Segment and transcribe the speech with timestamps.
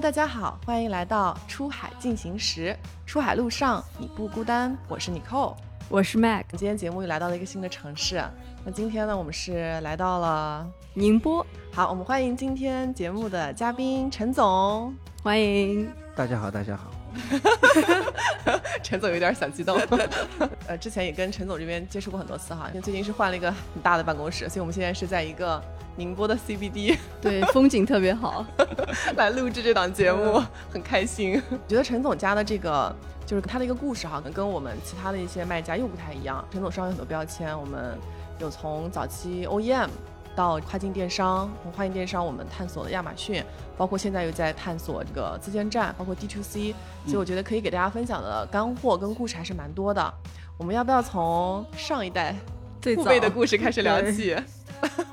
[0.00, 2.74] Hello，大家好，欢迎来到出海进行时。
[3.04, 5.54] 出海路上你不孤单，我是 Nicole，
[5.90, 6.46] 我是 Mac。
[6.52, 8.24] 今天节目又来到了一个新的城市，
[8.64, 11.46] 那今天呢，我们是来到了宁波。
[11.70, 15.92] 好，我们欢迎今天节目的嘉宾陈总，欢迎。
[16.16, 16.99] 大家好，大家好。
[18.82, 19.78] 陈总有点小激动。
[20.66, 25.62] 呃，之前也跟陈总这边接触过很多次哈，因为最近是换了一个很大的办公室，所以我们现在是在一个
[25.96, 28.44] 宁波的 CBD， 对，风景特别好，
[29.16, 31.40] 来录制这档节目，很开心。
[31.68, 32.94] 觉得陈总家的这个
[33.26, 36.44] 就是他的一个故事哈能，跟我们其他的一些卖家又不太一样。
[36.50, 37.98] 陈总身上有很多标签，我们
[38.38, 39.88] 有从早期 OEM。
[40.40, 43.44] 到跨境电商，从跨境电商我们探索了亚马逊，
[43.76, 50.14] 包括现在又在探索这个自建站，包括 D to C，所以我觉得可以给大家分享的干货跟故事还是蛮多的。
[50.56, 52.34] 我们要不要从上一代
[52.96, 54.34] 父辈的故事开始聊起？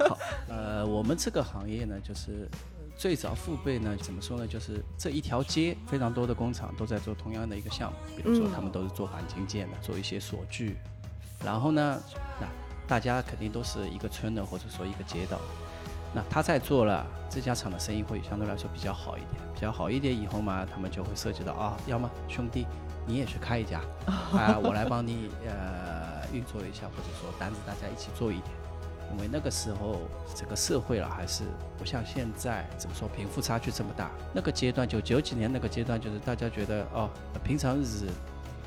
[0.08, 2.48] 好，呃，我们这个行业呢，就是
[2.96, 4.48] 最早父辈呢，怎么说呢？
[4.48, 10.78] 就是这一条街非常多的工厂都在做同样的一个项目，比如说他们都是做钣金件的，做一些锁具，
[11.44, 12.02] 然后呢，
[12.40, 12.48] 那。
[12.88, 15.38] 大家肯定都是一个村的，或者说一个街道。
[16.16, 22.66] 那他在做了这家厂的生意会相对来说比较好一点，比较好一点以后嘛，他们就会涉及到啊，要么兄弟
[23.06, 28.56] 你也去开一家 啊，我来帮你呃运作一下，或者说单子大家一起做一点。
[29.14, 30.02] 因为那个时候
[30.36, 31.44] 整个社会了还是
[31.78, 34.12] 不像现在怎么说贫富差距这么大。
[34.34, 37.10] 那个阶段就九几年那个阶段，就是大家觉得哦，
[37.44, 38.08] 平常日子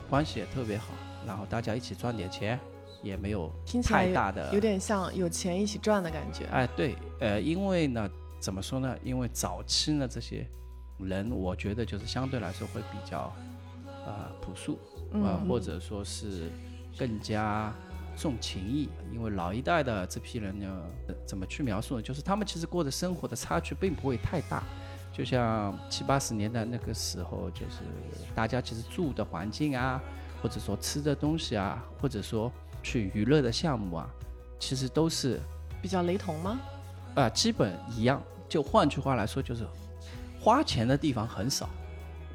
[0.09, 0.87] 关系也特别好，
[1.27, 2.59] 然后大家一起赚点钱。
[3.03, 6.45] 也没有太大的，有点像有钱一起赚的感觉。
[6.47, 8.97] 哎，对，呃，因为呢，怎么说呢？
[9.03, 10.47] 因为早期呢，这些
[10.99, 13.33] 人，我觉得就是相对来说会比较，
[14.07, 14.79] 呃，朴素，
[15.25, 16.51] 啊，或者说是
[16.99, 17.73] 更加
[18.17, 18.89] 重情义。
[19.13, 20.83] 因为老一代的这批人呢，
[21.27, 22.03] 怎么去描述呢？
[22.03, 24.63] 就是他们其实过的生活的差距并不会太大。
[25.13, 27.83] 就像七八十年代那个时候，就是
[28.35, 30.01] 大家其实住的环境啊，
[30.41, 32.51] 或者说吃的东西啊，或者说
[32.83, 34.09] 去娱乐的项目啊，
[34.59, 35.41] 其实都是
[35.83, 36.59] 比较雷同吗？
[37.15, 38.23] 啊，基本一样。
[38.49, 39.65] 就换句话来说，就是
[40.41, 41.69] 花钱的地方很少，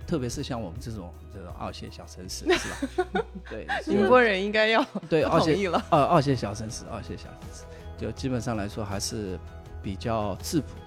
[0.08, 2.70] 特别是像我们这种这种二线小城市，是
[3.04, 3.26] 吧？
[3.50, 5.86] 对，宁波人应该要对二线了。
[5.90, 7.64] 二二线小城市，二线小城市，
[7.98, 9.38] 就基本上来说还是
[9.84, 10.82] 比较质朴的。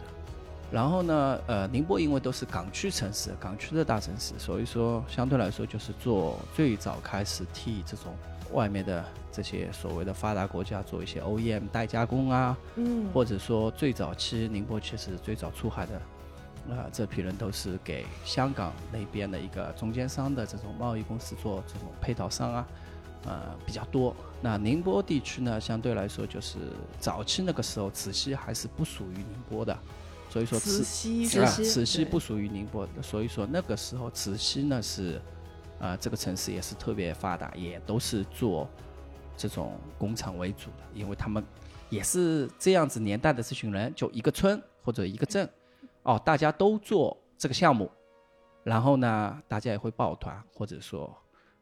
[0.71, 8.15] 然后呢，呃，宁波因为都是港区城市，港区的大城市，所以说相对来说就是做最早开始替这种。
[8.53, 22.69] 外面的这些所谓的发达国家做一些 OEM 代加工啊，嗯，或者说最早期宁波其实最早出海的，啊，这批人都是给香港那边的一个中间商的这种贸易公司做这种配套商啊，
[23.27, 24.17] 呃，比较多。
[24.41, 26.59] 那宁波地区呢，相对来说就是
[26.99, 29.79] 早期那个时候慈溪还是不属于宁波的，
[30.31, 35.21] 所以说慈溪慈溪不属于宁波，所以说那个时候慈溪呢是。
[35.79, 38.69] 啊，这个城市也是特别发达，也都是做
[39.37, 41.45] 这种工厂为主的，因为他们
[41.89, 45.49] 也是这样子年代的这群人，就一个村或者一个镇，
[46.03, 47.91] 哦，大家都做这个项目，
[48.65, 51.17] 然后呢，大家也会抱团，或者说。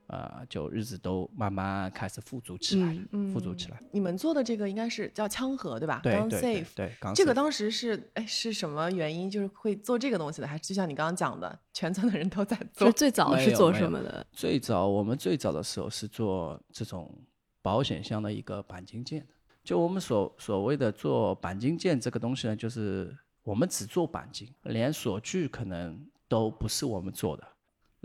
[0.08, 2.96] 呃，就日子都慢慢开始富足起来，
[3.32, 3.82] 富足起来。
[3.90, 6.00] 你们做的这个应该是叫枪河对吧？
[6.02, 10.46] 对对对，这个当时是哎是什么原因，就是会做这个东西的？
[10.46, 12.90] 还是就像你刚刚讲的，全村的人都在做？
[12.92, 14.24] 最早是做什么的？
[14.32, 17.12] 最早我们最早的时候是做这种
[17.60, 19.26] 保险箱的一个钣金件的。
[19.64, 23.12] 就我们所所谓的做钣金件这个东西呢，就是
[23.42, 27.44] 我们只做钣金，连锁具可能都不是我们做的。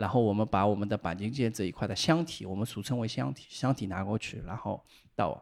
[0.01, 4.83] 然后我们把我们的钣金件这一块的箱体，我们俗称为箱体，箱体拿过去，然后
[5.15, 5.39] 到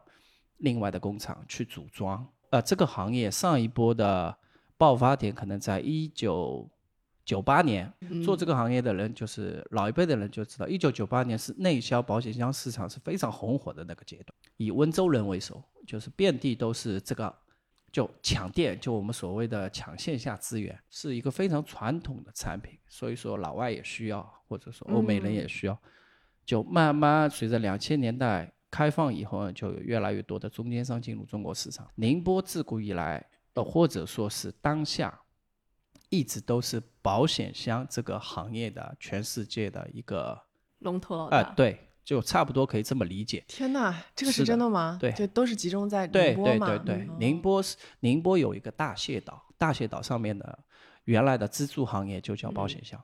[0.58, 2.28] 另外的工厂去组装。
[2.50, 4.36] 呃，这个行业上一波的
[4.78, 6.70] 爆发点可能在一九
[7.24, 7.90] 九八年，
[8.26, 17.34] 做这个行业的人就是老一辈的人就知道，一九九八年是内销保险箱市场是非常红火的那个阶段，以温州人为首，就是遍地都是这个。
[17.92, 25.78] 就抢电，就我们所谓的抢线下资源，是一个非常传统的产品，所以说老外也需要，或者说欧美人也需要。
[26.46, 31.88] 就慢慢随着两千年代开放以后呢，就有越来越多的中间商进入中国市场。
[31.96, 35.20] 宁波自古以来，呃，或者说是当下，
[36.10, 40.40] 一直都是保险箱这个行业的全世界的一个
[40.80, 41.38] 龙头老大。
[41.38, 41.89] 啊，对。
[42.10, 43.46] 就差不多可以这么理解。
[43.48, 44.98] 天哪，这个是真的吗？
[45.00, 46.66] 对，就都是集中在宁波嘛。
[46.66, 50.58] 对对对对，宁波是宁波有一个大蟹岛，大蟹岛上面的
[51.04, 53.00] 原来的支柱行业就叫保险箱，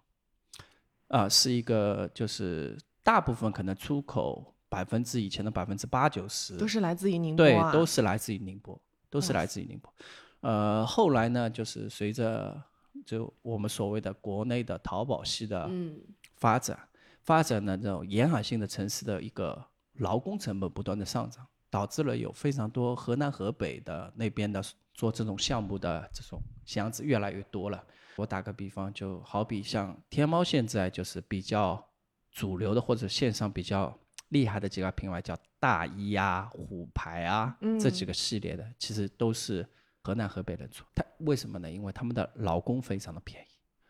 [1.10, 8.82] 啊，是一个就是大部分可能出口百分之以前的百分之八九十都是来自于宁波，对，都是来自于宁波，
[9.12, 9.94] 都是来自于宁波。
[10.40, 12.60] 呃，后来呢，就是随着
[13.06, 15.96] 就我们所谓的国内的淘宝系的嗯
[16.38, 16.80] 发展，
[17.26, 24.64] 发展的这种沿海性的城市的一个劳工成本不断的上涨，导致了有非常多河南、河北的那边的
[24.94, 27.84] 做这种项目的这种箱子越来越多了。
[28.16, 31.84] 我打个比方，就好比像天猫现在就是比较
[32.32, 33.98] 主流的或者线上比较
[34.30, 39.68] 厉害的几个品牌，叫大衣啊、虎牌啊这几个系列的，其实都是
[40.02, 40.86] 河南、河北人做。
[40.94, 41.70] 它为什么呢？
[41.70, 43.48] 因为他们的劳工非常的便宜，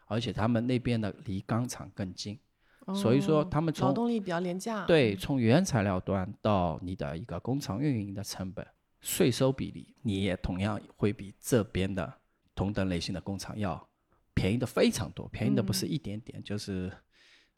[0.07, 2.39] 而且他们那边的离钢厂更近，
[2.93, 4.85] 所以说哦他们从劳动力比较廉价。
[4.85, 8.65] 对，从原材料端到你的一个工厂运营的成本、
[9.01, 12.13] 税收比例，你也同样会比这边的
[12.53, 13.87] 同等类型的工厂要
[14.33, 16.91] 便宜的非常多，便宜的不是一点点，就是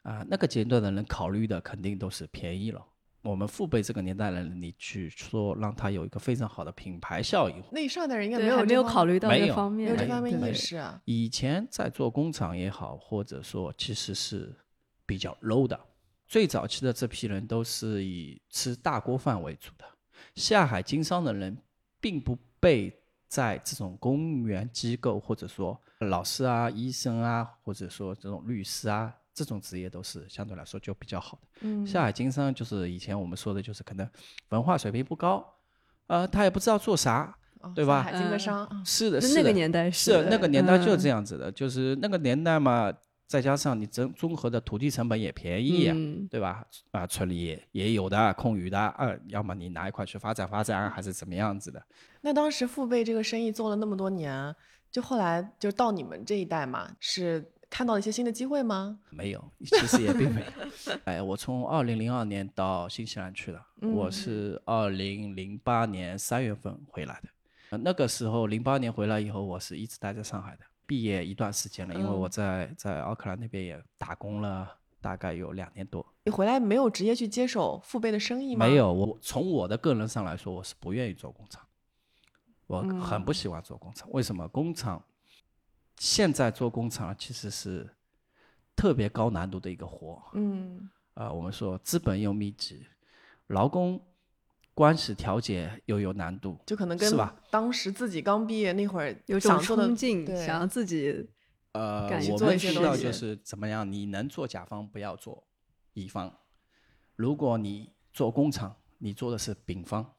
[0.02, 2.82] 啊、那个阶段的人考虑的肯定都是便宜了。
[3.20, 11.02] 我们父辈这个年代的人，你去说让他有一个非常好的品牌效应，那上一代人应该没有没有考虑到这方面，没有这方面意识啊。
[11.04, 14.54] 以前在做工厂也好，或者说其实是
[15.08, 15.80] 比较 low 的。
[16.26, 19.84] 最早期的这批人都是以吃大锅饭为主的，
[20.34, 21.56] 下海经商的人
[22.02, 22.94] 并不被
[23.26, 31.48] 在这种公务员机构或者说老师啊、医生啊，或者说这种律师啊这种职业都是相对来说就比较好的。
[31.60, 34.06] 嗯，下海经商就是以前我们说的，就是可能
[34.50, 35.42] 文化水平不高，
[36.08, 42.92] 呃，他也不知道做啥，哦对吧下海经商，啊是的，那那个年代是那个年代就是这样，样子的，就是那个年代嘛，
[43.28, 46.64] 再加上你综综合的土地成本也便宜呀、嗯对吧？
[46.92, 51.80] 啊，村里也也有的空余的，啊，要么你拿一块去发展发展，还是怎么样子的？
[52.22, 54.56] 那当时父辈这个生意做了那么多年，
[54.90, 58.98] 就后来就到你们这一代嘛，是看到了一些新的机会吗？
[59.10, 60.96] 没有，其实也并没有。
[61.04, 67.28] 哎，我从二零零二年到新西兰去了，我是二零零八年三月份回来的。
[67.70, 70.60] 呃那个时候零八年回来以后，我是一直待在上海的。
[70.88, 74.66] 毕业一段时间了，因为我在在奥克兰那边也打工了
[75.02, 76.04] 大概有两年多。
[76.24, 78.64] 你回来没有直接去接手父辈的生意吗？
[78.66, 81.62] 没有，我从我的个人上来说，我是不愿意做工厂，
[82.66, 84.08] 我嗯很不喜欢做工厂。
[84.12, 84.48] 为什么？
[84.48, 85.04] 工厂
[85.98, 87.86] 现在做工厂其实是
[88.74, 90.22] 特别高难度的一个活。
[90.32, 92.86] 嗯，啊，我们说资本又密集，
[93.48, 94.00] 劳工
[94.78, 101.28] 关系调解又有难度，就可能跟是吧当时自己刚毕业那会儿有种冲劲，对想要自己
[101.72, 103.90] 呃，我做一些们需要就是怎么样？
[103.90, 105.48] 你能做甲方，不要做
[105.94, 106.32] 乙方。
[107.16, 110.14] 如果你做工厂，你做的是丙方。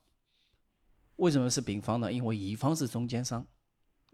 [1.16, 2.12] 为什么是丙方呢？
[2.12, 3.48] 因为乙方是中间商，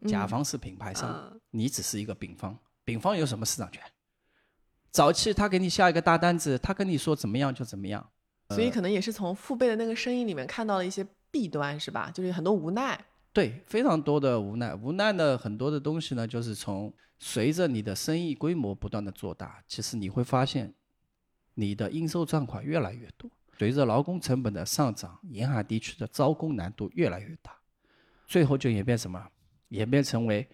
[0.08, 2.56] 甲方是品牌商，嗯你只是一个丙方。
[2.84, 3.82] 丙方有什么市场权？
[4.92, 8.12] 早期他给你下一个大单子，他跟你说怎么样就怎么样。
[8.50, 12.12] 所以可能也是从父辈的那个生意里面看到了一些弊端，是吧？
[12.14, 13.00] 就是很多无奈。
[13.34, 20.74] 对，非常多的无奈，无奈的很多的东西呢，就是从随着你的生意规模不断的做大，其实你会发现，
[21.56, 27.54] 你的应收账款越来越多，随着劳工成本的上涨，沿海地区的招工难度越来越大，
[28.26, 29.28] 最后就演变什么？
[29.70, 30.48] 演变成为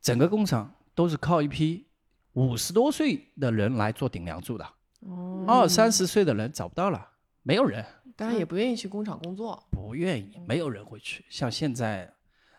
[0.00, 1.86] 整个工厂都是靠一批
[2.34, 4.64] 五十多岁的人来做顶梁柱的，
[5.00, 7.10] 哦，二三十岁的人找不到了，
[7.42, 7.84] 没有人。
[8.16, 9.62] 大家也不愿意去工厂工作。
[9.70, 11.24] 不愿意，没有人会去。
[11.30, 12.12] 像现在，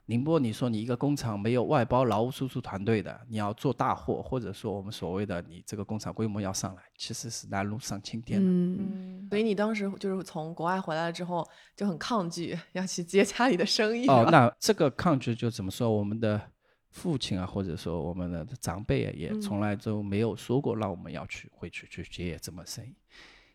[0.07, 8.49] 宁波，你说你一个工厂没有外包劳务输出团队的，你要做大货，或者说我们所谓的你这个工厂规模要上来，其实是难如上青天的。
[8.49, 14.07] 嗯，嗯，所以你当时就是从国外回来了之后就很抗拒要去接家里的生意。
[14.07, 15.91] 哦那这个抗拒就怎么说？
[15.91, 16.41] 我们的
[16.91, 22.93] 父亲啊，或者说我们的长辈啊，也从来都没有说过让我们要去回去去接这门生意，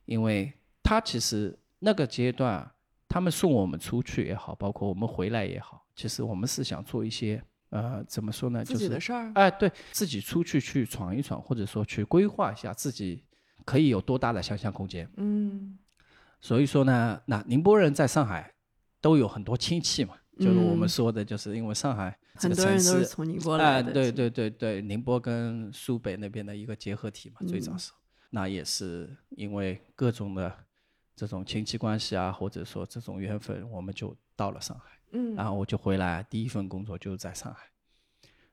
[0.07, 0.53] 因为
[0.83, 2.75] 他其实那个阶段啊，
[3.09, 9.31] 他们送我们出去也好，包括我们回来也好，其实我们是想做一些呃，怎么说呢，就是己的事儿。
[9.35, 13.23] 哎，对自己出去去闯一闯，或者说去规划一下自己
[13.65, 15.09] 可以有多大的想象空间。
[15.17, 15.79] 嗯
[16.41, 18.53] 所以说呢，那宁波人在上海
[19.01, 27.93] 都有很多亲戚嘛，就是我们嗯说的，就是因为上海这个城很多人都是市，从宁波哎，来的，对对对对，宁波跟苏北那边的一个结合体嘛，最早嗯是，
[28.31, 30.53] 那也是因为各种的
[31.15, 34.85] 这种亲戚关系啊，或者说这种缘分，我们就到了上海。
[35.13, 37.65] 嗯然后我就回来，第一份工作就是在上海，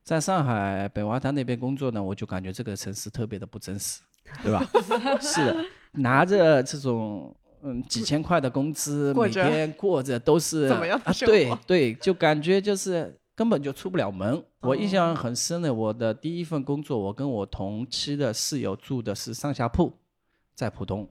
[0.04, 4.02] 在上海北外滩那边工作呢，我就感觉这个城市特别的不真实，
[4.44, 4.64] 对吧？
[5.20, 11.34] 是的，拿着这种嗯几千块的工资，每天过着都是怎么样的啊生活
[11.66, 14.44] 对对，就感觉就是根本就出不了门。
[14.62, 19.94] 我印哦象很深的，我的第一份工作，我跟我同期的室友住的是上下铺，
[20.54, 21.10] 在浦东。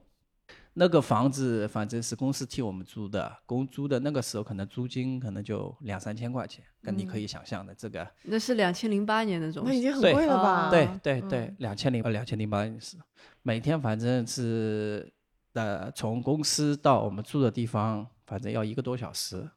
[0.75, 8.07] 那个房子反正是公司替我们租的，公租的那个时候可能租金可能就两三千块钱，跟你可以想象的这个。
[8.23, 10.71] 那是两千零八年那种，那已经很贵了吧？
[10.71, 12.97] 对对对，两千零呃两千零八年是，
[13.43, 15.13] 每天反正是
[15.53, 19.47] 呃从公司到我们住的地方，反正要一个多小时。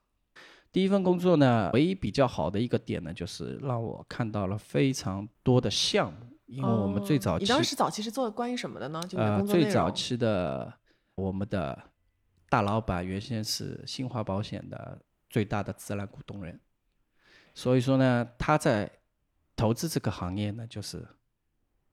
[0.77, 9.03] 第一份工作呢，唯一比较好的一个点呢，就是让我看到了非常多的项目，因为我们最早期、哦你当时早期是做关于什么的呢？
[9.09, 9.43] 就呃。
[9.43, 10.71] 最早期的
[11.15, 11.83] 我们的
[12.51, 16.61] 大老板原先是新华保险的最大的自然股东人，
[17.55, 18.93] 所以说呢，他在
[19.57, 21.03] 投资这个行业呢，就是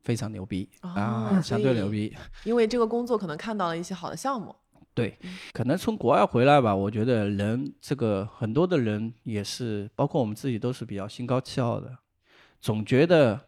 [0.01, 2.13] 非常牛逼、哦啊，相对牛逼。
[2.43, 4.53] 因为这个工作可能看到了一些好的项目。
[4.93, 5.17] 对，
[5.51, 11.97] 可能从国外回来吧，我觉得人这个很多的人也是，包括我们自己都是比较心高气傲的，
[12.61, 13.39] 总觉得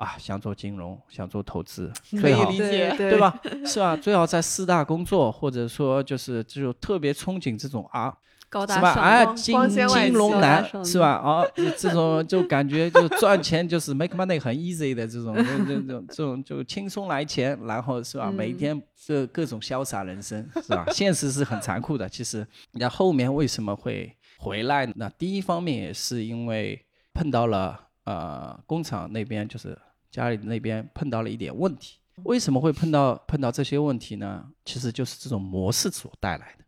[0.00, 3.18] 啊想做金融，想做投资，可最好以理解对对？
[3.18, 3.38] 吧？
[3.66, 3.94] 是吧？
[3.94, 8.16] 最好在四大工作，或者说就是就特别憧憬这种啊，
[8.48, 8.94] 高大是吧？
[8.94, 11.08] 上哎，光金金融企男是吧？
[11.10, 11.44] 啊，
[11.76, 18.30] 这种就感觉就赚钱就是 make money 很 easy 的这种，这这种这种就轻松来钱，然后是吧？
[18.30, 20.86] 每一嗯天这各种潇洒人生是吧？
[20.92, 22.08] 现实是很残酷的。
[22.08, 24.94] 其实，那后面为什么会回来呢？
[24.96, 29.76] 那第一方面也是因为碰到了呃工厂那边就是
[30.10, 31.98] 家里那边碰到了一点问题。
[32.24, 34.44] 为什么会碰到碰到这些问题呢？
[34.64, 36.64] 其实就是这种模式所带来的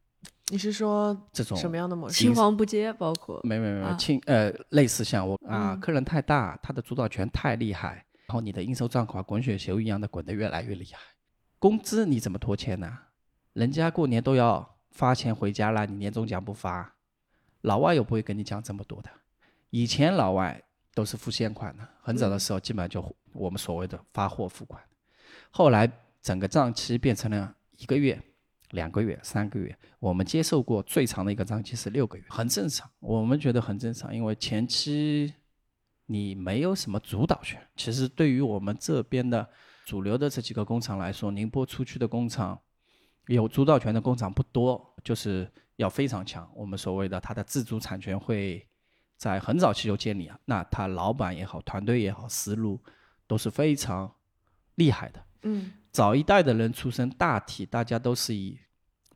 [0.51, 2.15] 你是说这种什么样的模式？
[2.15, 11.01] 青黄不接，包括没没没啊亲呃，类似像我啊，嗯客人太大，他的主导权太厉害，然后你的应收账款滚雪球一样的滚得越来越厉害。
[11.59, 12.99] 工资你怎么拖欠呢？
[13.53, 16.95] 人家过年都要发钱回家了，你年终奖不发，
[17.61, 19.11] 老外又不会跟你讲这么多的。
[19.71, 20.63] 以前老外
[20.95, 24.83] 都是付现款的，很早的时候基本上就我们所谓的发货付款，
[25.51, 28.21] 后来整个账期变成了一个月、
[28.71, 29.77] 两个月、三个月。
[29.99, 35.33] 我们接受过最长的一个账期是六个月，很正常，我们觉得很正常，因为前期
[36.07, 37.61] 你没有什么主导权。
[37.77, 39.49] 其实对于我们这边的
[39.87, 42.61] 主流的这几个工厂来说，宁波出去的工厂
[43.29, 46.51] 有主导权的工厂不多，就是要非常强。
[46.55, 48.69] 我们所谓的它的自主产权会
[49.23, 52.81] 在很早期就建立啊，那他老板也好，团队也好，思路
[53.29, 54.13] 都是非常
[54.75, 55.23] 厉害的。
[55.43, 58.59] 嗯早一代的人出身，大体大家都是以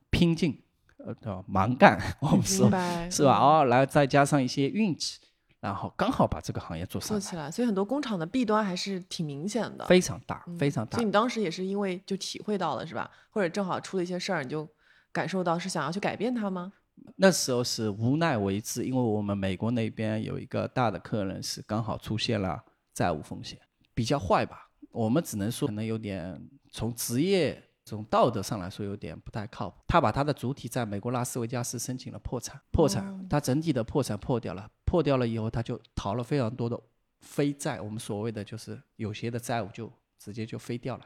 [0.08, 0.62] 拼劲，
[0.98, 2.66] 呃，叫蛮干， 我们说
[3.10, 3.34] 是吧？
[3.34, 5.18] 嗯哦，来再加上一些运气，
[5.58, 9.84] 然后刚好把这个行业做做起来，所以很多工厂的弊端还是挺明显的。
[9.86, 11.04] 非常大，嗯非常大所以。
[11.04, 13.10] 你当时也是因为就体会到了是吧？
[13.30, 14.68] 或者正好出了一些事儿，你就
[15.10, 16.72] 感受到是想要去改变它吗？
[17.14, 23.58] 那时候是无奈为之，因为我们美国那边有一个大的客人是刚好出现了债务风险，
[23.94, 24.68] 比较坏吧。
[24.90, 26.40] 我们只能说可能有点
[26.72, 29.76] 从职业从道德上来说有点不太靠谱。
[29.86, 36.80] 他把他的主体在美国拉斯维加斯申请了破产，破产，哦他整体的破产破掉了，破掉了以后他就逃了非常多的
[37.20, 41.04] 非债，我们所谓的就是有些的债务就直接就飞掉了。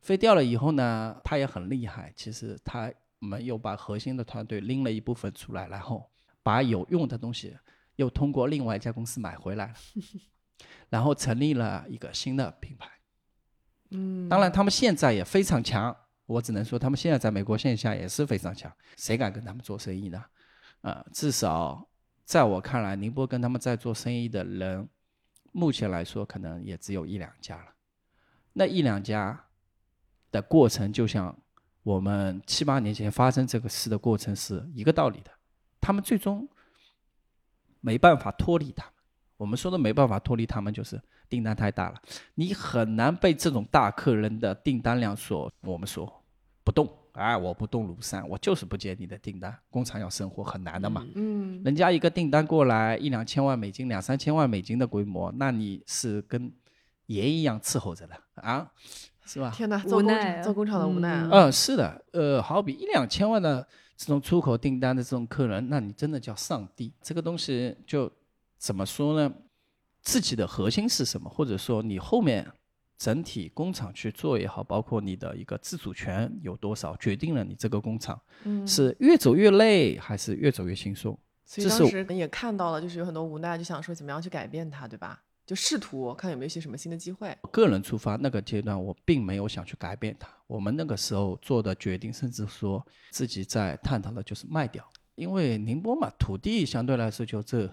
[0.00, 2.12] 飞掉了以后呢，他也很厉害。
[2.16, 2.92] 其实他
[3.24, 6.10] 们又把核心的团队拎了一部分出来，然后
[6.42, 7.56] 把有用的东西
[7.96, 9.74] 又通过另外一家公司买回来了，
[10.90, 12.90] 然后成立了一个新的品牌。
[13.90, 15.94] 嗯，当然，他们现在也非常强，
[16.26, 18.72] 我只能说他们现在在美国线下也是非常强。
[18.96, 20.24] 谁敢跟他们做生意呢？
[20.80, 21.88] 呃，至少
[22.24, 24.88] 在我看来，宁波跟他们在做生意的人，
[25.52, 27.74] 目前来说可能也只有一两家了。
[28.54, 29.46] 那一两家
[30.30, 31.41] 的过程，就像
[31.82, 35.30] 我们七八年前发生这个事的过程是一个道理的。
[35.80, 36.48] 他们最终
[37.80, 38.94] 没办法脱离他们。
[39.36, 42.00] 我们说的没办法脱离他们，就是订单太大了，
[42.34, 46.22] 你很难被这种大客人的订单量所我们说
[46.62, 46.88] 不动。
[47.14, 49.54] 哎，我不动庐山，我就是不接你的订单。
[49.68, 51.04] 工厂要生活很难的嘛。
[51.14, 56.50] 嗯人家一个订单过来一两千万美金、两三千万美金的规模，那你是跟
[57.06, 58.70] 爷一样伺候着的啊，
[59.24, 59.50] 是吧？
[59.54, 61.28] 天哪，做工做工厂的无奈啊。
[61.30, 66.92] 嗯，是的，呃，好比一两千万的这种出口订单的这种客人，那你真的叫上帝。
[67.00, 68.10] 这个东西就
[68.58, 69.32] 怎么说呢？
[70.00, 72.44] 自己的核心是什么，或者说你后面
[72.98, 81.16] 整体工厂去做也好，包括你的一个自主权有多少，决定了你这个工厂嗯，是越走越累，还是越走越轻松。
[81.44, 85.22] 所以当时也看到了，就是有很多无奈，就想说怎么样去改变它，对吧？
[85.44, 87.36] 就试图看有没有一些什么新的机会。
[87.50, 90.28] 个人出发那个阶段，我并没有想去改变它。
[90.46, 97.66] 我们那个时候做的决定，甚至说自己在探讨的就是卖掉，因为宁波嘛，土地相对来说就这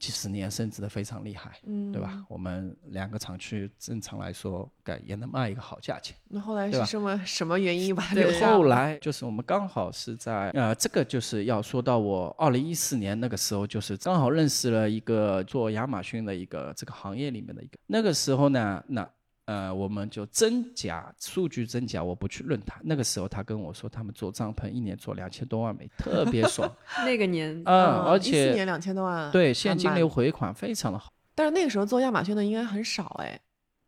[0.00, 2.24] 几十年升值的非常厉害，嗯，对吧？？
[2.26, 6.16] 我们两个厂区正常来说，该也能卖一个好价钱。
[6.30, 8.50] 那后来是什么什么原因把它对留下？
[8.50, 17.78] 后来就是我们刚好是在呃，这个就是要说到我二零一四年那个时候，就是刚好认识了一个做亚马逊的一个这个行业里面的一个。
[17.86, 19.06] 那个时候呢，那
[19.50, 22.80] 呃，我们就真假数据真假，我不去论它。
[22.84, 26.70] 那个时候他跟我说，他们做帐篷一年做两千多万美，特别爽。
[27.04, 30.08] 那个年，嗯，而一四且年两千多万，对现金流。
[30.08, 31.12] 回款非常的好。
[31.34, 33.40] 但是那个时候做亚马逊的应该很少哎，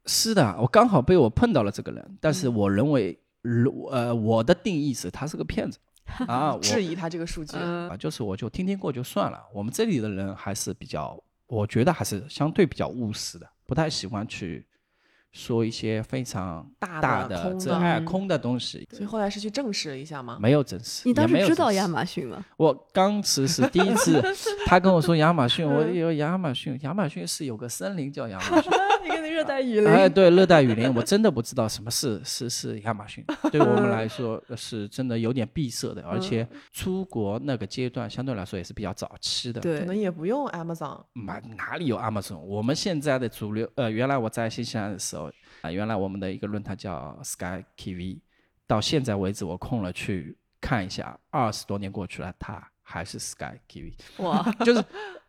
[0.07, 5.78] 是的，我刚好被我碰到了这个人，但嗯是我认为，如呃，我的定义是他是个骗子
[6.26, 7.57] 啊，我质疑他这个数据。
[7.57, 9.40] 嗯啊，就是我就听听过就算了。
[9.54, 14.66] 我们这里的人还是比较，我觉得还是相对比较务实的，不太喜欢去
[15.33, 20.39] 说一些非常大的大的空的这哎嗯空的东西，所以后来是去证实了一下吗？
[20.41, 21.03] 没有证实。
[21.07, 22.45] 你当时知道亚马逊吗？
[22.57, 24.23] 我当时是第一次，
[24.67, 28.71] 他跟我说亚马逊，我嗯以为亚马逊，亚马逊是有个森林叫亚马逊。
[29.05, 39.61] 一个热带雨林哎，对，热带雨林，我真的不知道什么是 是是亚马逊，对我们来说呃是真的有点闭塞的，而且出国那个阶段相对来说也是比较早期的。
[39.61, 42.39] 可能，也不用 Amazon，哪哪里有 Amazon？
[42.39, 45.22] 我们现在的主流，呃，原来我在新西兰的时候，
[45.62, 48.21] 啊、原来我们的一个论坛叫 Sky TV，
[48.67, 54.85] 到现在为止我空了去看一下，二十多年过去了，它还是 Sky TV， 哇，就是。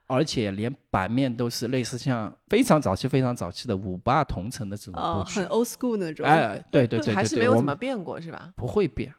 [0.06, 6.26] 而且连版面都是类似像非常早期、非常早期的五八同城的这种哦，布局很，old school 那种。
[6.26, 8.52] 哎，对对对对对， 还是没有怎么变过是吧？
[8.58, 9.12] 不会变，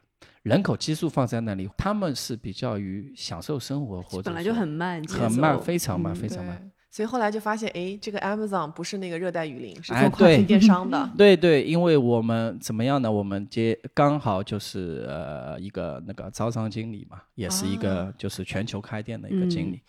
[0.43, 6.71] 人口基数放在那里，他们是比较于享受生活或者本来就很慢，节很慢，非常慢，嗯非常慢。
[6.95, 11.11] 对，所以后来就发现，哎，这个 Amazon 不是那个热带雨林，是哎做跨境电商的。
[11.17, 13.11] 对对，因为我们怎么样呢？
[13.11, 19.81] 我们接刚好就是呃一个那个招商经理嘛，也是一个就是全球开店的一个经理，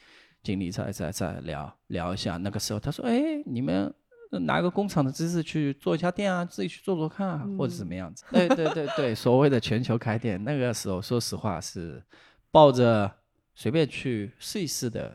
[0.43, 2.37] 经理在在在聊聊一下。
[2.39, 3.93] 那个时候他说：“哎，你们
[4.31, 8.25] 拿个工厂的知识去做一家店啊，自己去做做看啊，或者怎么样子。
[8.33, 12.03] ”对对对对，所谓的全球开店，那个时候说实话是
[12.51, 13.11] 抱着
[13.55, 15.13] 随便去试一试的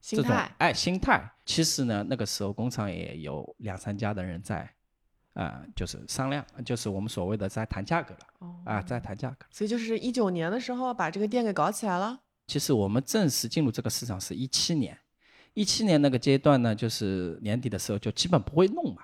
[0.00, 1.30] 心态，哎心态。
[1.44, 4.68] 其实呢，那个时候工厂也有两三家的人在，
[5.34, 9.46] 啊、就是商量，就是我们所谓的在谈价格了哦啊、在谈价格。
[9.50, 12.18] 所以就是一九年的时候把这个店给搞起来了。
[12.46, 14.98] 其实我们正式进入这个市场是一七年，
[15.54, 19.02] 一七年那个阶段呢，就是年底的时候就基本不会弄嘛，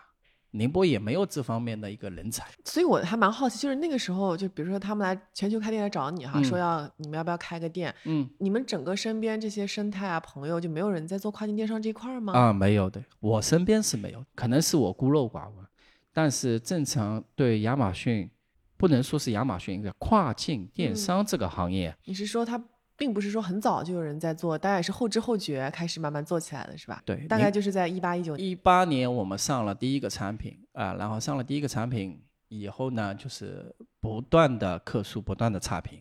[0.59, 2.47] 宁波也没有这方面的一个人才。
[2.65, 7.95] 所以我还蛮好奇，就是那个时候，就比如说他们来全球开店来找你哈，嗯说要你们要不要开个店？
[8.05, 12.33] 嗯你们整个身边这些生态啊朋友，就没有人在做跨境电商这一块儿吗？
[12.33, 15.65] 啊，没有的，我身边是没有，可能是我孤陋寡闻，
[16.13, 18.31] 但是正常对亚马逊，
[18.77, 22.63] 不能说是亚马逊一个跨境电嗯商这个行业，你是说它
[22.97, 27.03] 并不是说很早就有人在做，大概是后知后觉开始慢慢做起来的，是吧？
[27.05, 28.49] 对，大概就是在一八一九年。
[28.49, 36.01] 一八年我们上了第一个产品啊、然后上了第一个产品以后呢，就是不断的客诉，不断的差评，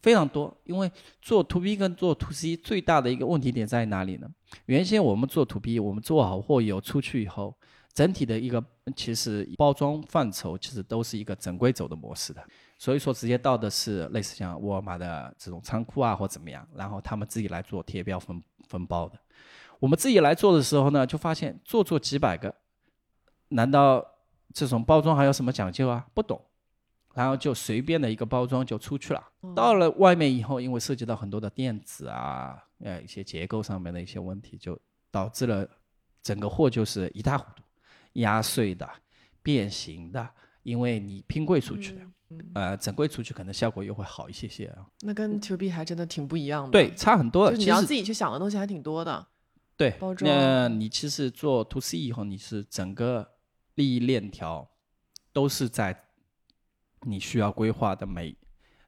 [0.00, 0.56] 非常多。
[0.64, 4.28] 因为做 to B 跟做 to C 最大的一个问题点在哪里呢？
[4.66, 7.56] 原先我们做 to B，我们做好货以后出去以后，
[7.92, 8.62] 整体的一个
[8.94, 12.42] 其实包装范畴其实都是一个整规走的模式的。
[12.78, 19.18] 所以说，直接到的是类似像沃尔玛的这种仓库啊，或怎么样，然后他们自己来做贴标分分包的。
[19.80, 22.54] 我们自己来做的时候呢，就发现做做几百个，
[23.48, 24.04] 难道
[24.54, 26.06] 这种包装还有什么讲究啊？
[26.14, 26.40] 不懂，
[27.14, 29.28] 然后就随便的一个包装就出去了。
[29.56, 34.78] 到了外面以后，因为涉及到很多的电子啊，呃一些结构上面的一些问题，就
[35.10, 35.68] 导致了
[36.22, 37.62] 整个货就是一塌糊涂，
[38.14, 38.88] 压碎的、
[39.42, 40.28] 变形的，
[40.62, 44.86] 因为你拼柜出去的，嗯呃，整柜出去可能效果又会好一些些啊。
[45.00, 46.70] 那跟 to B 还真的挺不一样的。
[46.72, 47.48] 对，，差很多。
[47.50, 49.26] 就是你要自己去想的东西还挺多的。
[49.76, 53.26] 对，包装那你其实做 to C 以后，你是整个
[53.76, 54.68] 利益链条
[55.32, 55.96] 都是在
[57.02, 58.36] 你需要规划的每，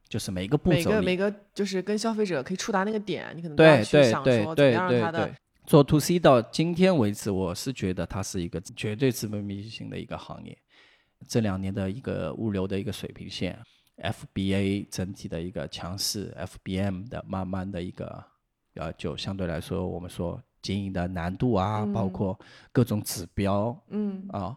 [0.08, 0.96] 就是每一个步每骤里。
[0.96, 10.58] 个每个就是跟消费者可以触达那个点，你可能都要对去想对对说怎么对对样让他的，做 to C 到今天为止，我是觉得它是一个绝对资本密集型的一个行业。
[11.28, 13.58] 这两年的一个物流的一个水平线
[13.98, 18.24] ，FBA 整体的一个强势，FBM 的慢慢的一个，
[18.74, 22.38] 呃，就相对来说，我们说经营的难度啊，包嗯括
[22.72, 24.56] 各种指标嗯，啊，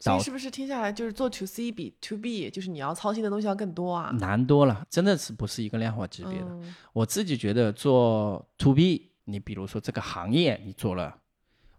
[0.00, 4.10] 所以是不是听下来就是做 to C 比 to B，就是你要操心的东西要更多啊？
[4.20, 6.46] 难多了，真的是不是一个量化级别的。
[6.48, 11.16] 嗯我自己觉得做 to B，你比如说这个行业你做了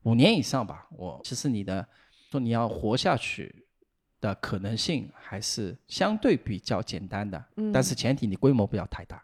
[0.04, 1.88] 五年以上吧，我其实你的
[2.30, 3.64] 说你要活下去
[4.26, 9.24] 的可能性还是相对比较简单的，嗯但是前提你规模不要太大，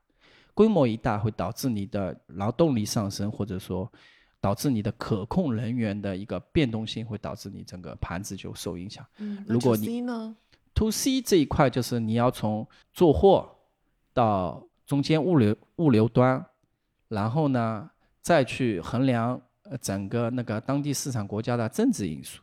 [0.53, 3.91] 规模一大会导致你的劳动力上升，或者说
[4.39, 9.03] 导致你的可控人员的一个变动性，会导致你整个盘子就受影响。
[9.17, 10.35] 嗯，如果你呢
[10.75, 13.49] ？to C 这一块就是你要从做货
[14.13, 16.45] 到中间物流物流端，
[17.07, 17.89] 然后呢
[18.21, 22.41] 再去衡量呃整个那个当地市场国家的政治因素，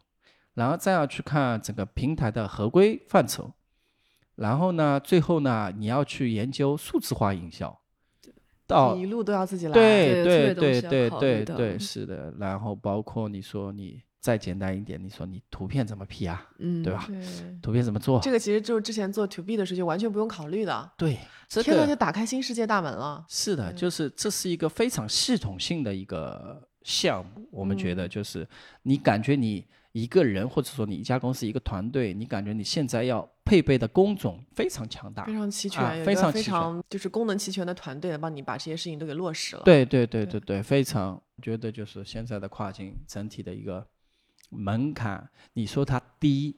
[0.58, 3.52] 然后再要去看整个平台的合规范畴，
[4.34, 7.80] 然后呢最后呢你要去研究数字化营销，
[8.66, 9.72] 到一路都要自己来。
[9.72, 12.34] 对对对对对对对，是的。
[12.40, 17.04] 然后包括你说你再简单一点，你说你图片怎么 P 啊，嗯，对吧？
[17.06, 17.16] 对，
[17.62, 18.18] 图片怎么做？
[18.20, 20.90] 这个其实就是之前做 to B 的时候就完全不用考虑的。
[20.98, 23.24] 对，这天呐，就打开新世界大门了。
[23.28, 27.48] 是的，就是这是一个非常系统性的一个项目。
[27.52, 28.46] 我们觉嗯得就是
[28.82, 35.32] 你感觉你一个人或者说你一家公司一个团队，你感觉你现在要配备的工种非常强大非。
[35.32, 43.84] 常齐全，非非常非常就是功能齐全的团队来帮你把这些事情都给落实了。，对对对对对对，非常觉得就是现在的跨境整体的一个
[44.50, 46.56] 门槛，你说它低，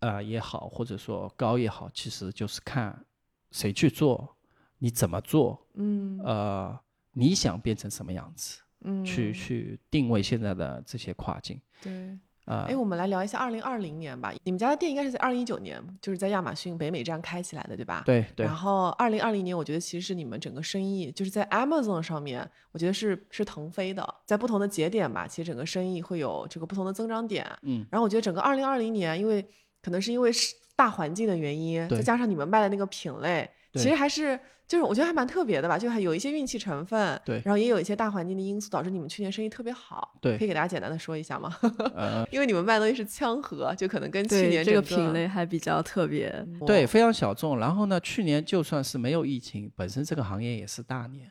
[0.00, 3.04] 呃也好，或者说高也好，其实就是看
[3.50, 4.36] 谁去做，
[4.78, 6.78] 你怎么做，嗯呃，
[7.12, 12.18] 你想变成什么样子，嗯，去去定位现在的这些跨境，对。
[12.44, 14.32] 呃哎，，我们来聊一下二零二零年吧。
[14.42, 18.02] 你们家的店应该是在二零一九年，就是在亚马逊北美站开起来的，对吧？。
[18.04, 27.46] 对对然后二零二零年，我觉得其实是你们整个生意就是在 Amazon 上面，我觉得是是腾飞的，在不同的节点吧，其实整个生意会有这个不同的增长点。
[27.62, 29.46] 嗯，然后我觉得整个二零二零年，因为
[29.80, 41.54] 可能是因为是大环境的原因，再加上你们卖的那个品类，其实还是就是我觉得还蛮特别的吧，就还有一些运气成分，对然后也有一些大环境的因素导致你们去年生意特别好，对可以给大家简单的说一下吗？
[41.94, 46.46] 呃，因为你们卖的东西是枪盒，就可能跟去对年这个品类还比较特别。
[46.66, 47.58] 对，非常小众。
[47.58, 51.30] 然后呢，去年就算是没有疫情，本身这个行业也是大年，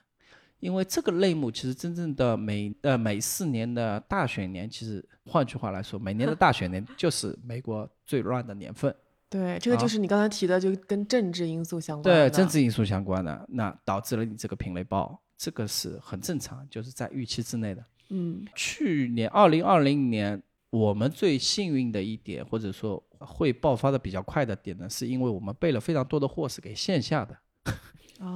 [0.59, 8.93] 因为这个类目其实真正的每呃每四年的大选年，其实换句话来说，每年的 大选年就是美国最乱的年份，
[9.31, 12.29] 对，这个就啊是你刚才提的，就跟政治因素相关对。
[12.29, 17.81] 政治因素相关的，那导致了你这个品类爆，这个是很正常，就是在预期之内的。
[18.09, 27.37] 嗯，去年二零二零年，我们最幸运的一点，或者说会爆发的比较快的点呢，是因为我们备了非常多的货是给线下的。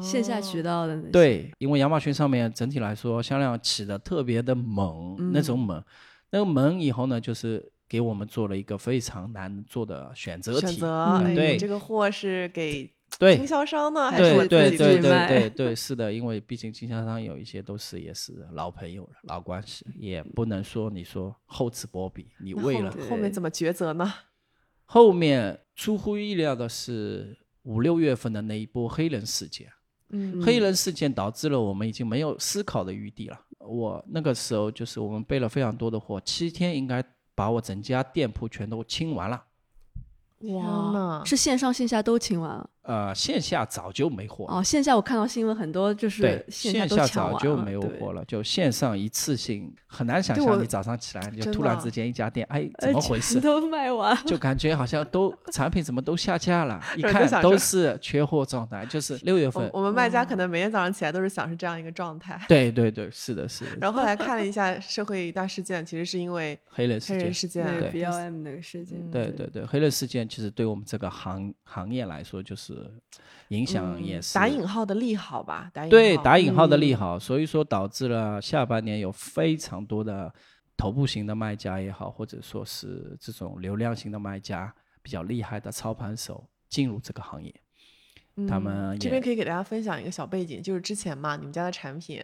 [0.01, 5.83] 线下渠哦道的，对，因为亚马逊上面整体来说销量起的特别的猛，那种猛，
[6.31, 10.67] 那个猛以后呢，就是给我们做了一个非常难做的选择题。
[10.67, 24.13] 选择，嗯哎，对你这个货是给经销商呢，还是我对对自己去对对卖对对，是的，因为毕竟经销商有一些都是也是老朋友了，老关系，也不能说你说厚此薄彼，你为了对后面怎么抉择呢？
[24.85, 29.71] 后面出乎意料的是五六月份的那一波黑人事件。
[30.09, 33.39] 嗯黑人事件导致了我们已经没有思考的余地了。
[33.57, 37.03] 我那个时候就是我们备了非常多的货，七天应该
[37.35, 39.43] 把我整家店铺全都清完了。
[40.39, 42.69] 哇，是线上线下都清完了。
[42.85, 44.57] 呃，线下早就没货了。
[44.57, 53.39] 哦，线下我看到新闻很多，就是对，线下都抢完早就没有货了，就线上一次性很难想象，你早上起来你就突然之间一家店，哎，怎呃么回事？
[53.41, 54.15] 都卖完。
[54.25, 59.79] 就感觉好像都产品怎么都下架了，一看都是缺货状态，就是六月份我。
[59.79, 62.39] 我们卖家可能每天早上起来都是想是这样一个状态。
[62.47, 63.71] 对对对，是的，是的。
[63.81, 72.74] 然后后来看了一下社会大事件，其实是因为黑人事件黑人，事件，对对 BLM 那个事件，嗯对对对，黑人事件其实对我们这个行行业来说，就是
[73.49, 80.33] 影响也是、嗯打引号的利好吧，打引对打引号的嗯利好，所以说导致了下半年有非常多的
[80.75, 87.53] 头部型的卖家也好，或者说是这种流量型的卖家比较厉害的操盘手进入这个行业。
[88.49, 92.21] 他嗯们也这边可以给大家分享一个小背景，就是之前嘛，你们家的产品，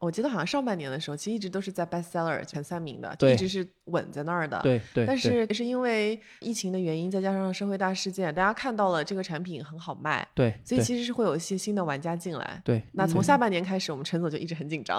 [0.00, 4.58] 我记得好像上半年的时候，其实一直都是在 bestseller 前三名的，就一直是稳在那儿的。。
[4.62, 12.62] 对对，但是也是因为疫情的原因，再加上社会大事件，大家看到了这个产品很好卖，对，所以其实是会有一些新的玩家进来。
[12.64, 14.98] 对，那从下半年开始，我们陈总就一直很紧张，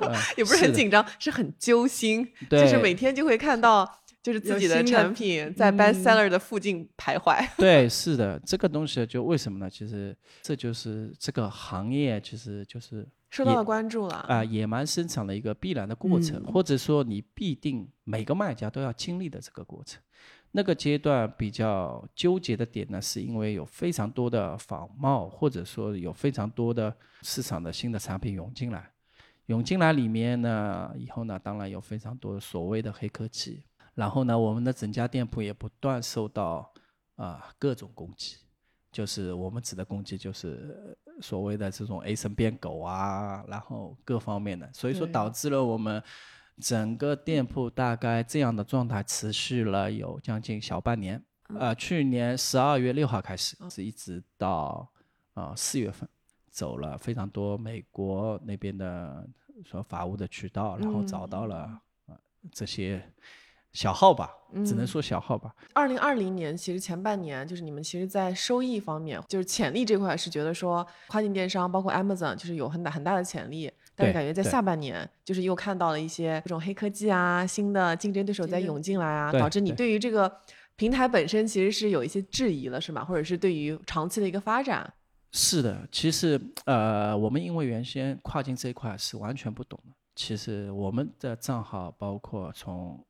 [0.00, 3.86] 呃 也不是很紧张，是很揪心，对就是每天就会看到，
[4.22, 7.46] 就是自己的产品在嗯 bestseller 的附近徘徊。
[7.58, 9.68] 对，是的，这个东西就为什么呢？
[9.68, 20.02] 其实这就是这个行业，其实就是也受到了关注了啊、野蛮生长的一个必然的过程，嗯或者说你必定每个卖家都要经历的这个过程。
[20.50, 28.90] 那个阶段比较纠结的点呢，是因为有非常多的仿冒，或者说有非常多的市场的新的产品涌进来，
[29.46, 33.62] 涌进来里面呢，以后呢，当然有非常多的所谓的黑科技，
[33.94, 36.72] 然后呢，我们的整家店铺也不断受到
[37.16, 38.38] 啊、各种攻击。
[38.90, 46.02] 就是我们指的攻击就是呃所谓的这种 A 神变狗啊，然后各方面的，所以说导致了我们
[46.60, 51.22] 整个店铺大概这样的状态持续了有将近小半年。
[51.58, 54.86] 呃，去年十二月六号开始，是一直到
[55.32, 56.06] 啊四月份，
[56.50, 59.26] 走了非常多美国那边的
[59.64, 62.20] 说法务的渠道，然后找到了啊
[62.52, 63.02] 这些
[63.72, 64.30] 小号吧，
[64.64, 65.54] 只能说小号吧。
[65.74, 73.70] 二零二零年其实前半年，就是你们其实，在收益方面，就是潜力这块是觉得说跨境电商，包括 Amazon，就是有很大很大的潜力。
[73.94, 80.32] 但是感觉在下半年，就是又看到了一些这种黑科技啊、新的竞争对手在涌进来啊，导致你对对于这个
[80.76, 83.04] 平台本身其实是有一些质疑了，是吗？
[83.04, 84.88] 或者是对于长期的一个发展？
[85.32, 89.92] 是的，其实呃，我们因为原先跨境这一块是完全不懂的。
[90.14, 93.04] 其实我们的账号，包括从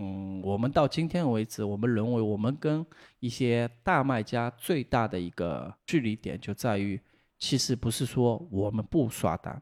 [0.00, 2.84] 嗯，我们到今天为止，我们认为我们跟
[3.18, 6.98] 一些大卖家最大的一个距离点就在于，
[7.38, 9.60] 其实不是说我们不刷单，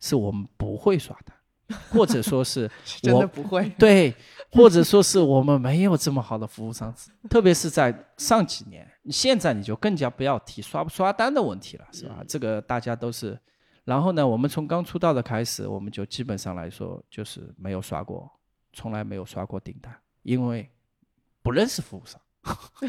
[0.00, 2.68] 是我们不会刷单，或者说是
[3.00, 3.68] 真我的不会。
[3.78, 4.12] 对，
[4.50, 6.92] 或者说是我们没有这么好的服务商，
[7.30, 12.24] 特别是在上几年，现在你就更加不要提刷不刷单的问题了，是吧？
[12.26, 13.38] 这个大家都是。
[13.84, 18.30] 然后呢，我们从刚出道的开始，我们就基本上来说就是没有刷过，
[18.78, 20.70] 从来没有刷过订单，因为
[21.42, 22.20] 不认识服务商，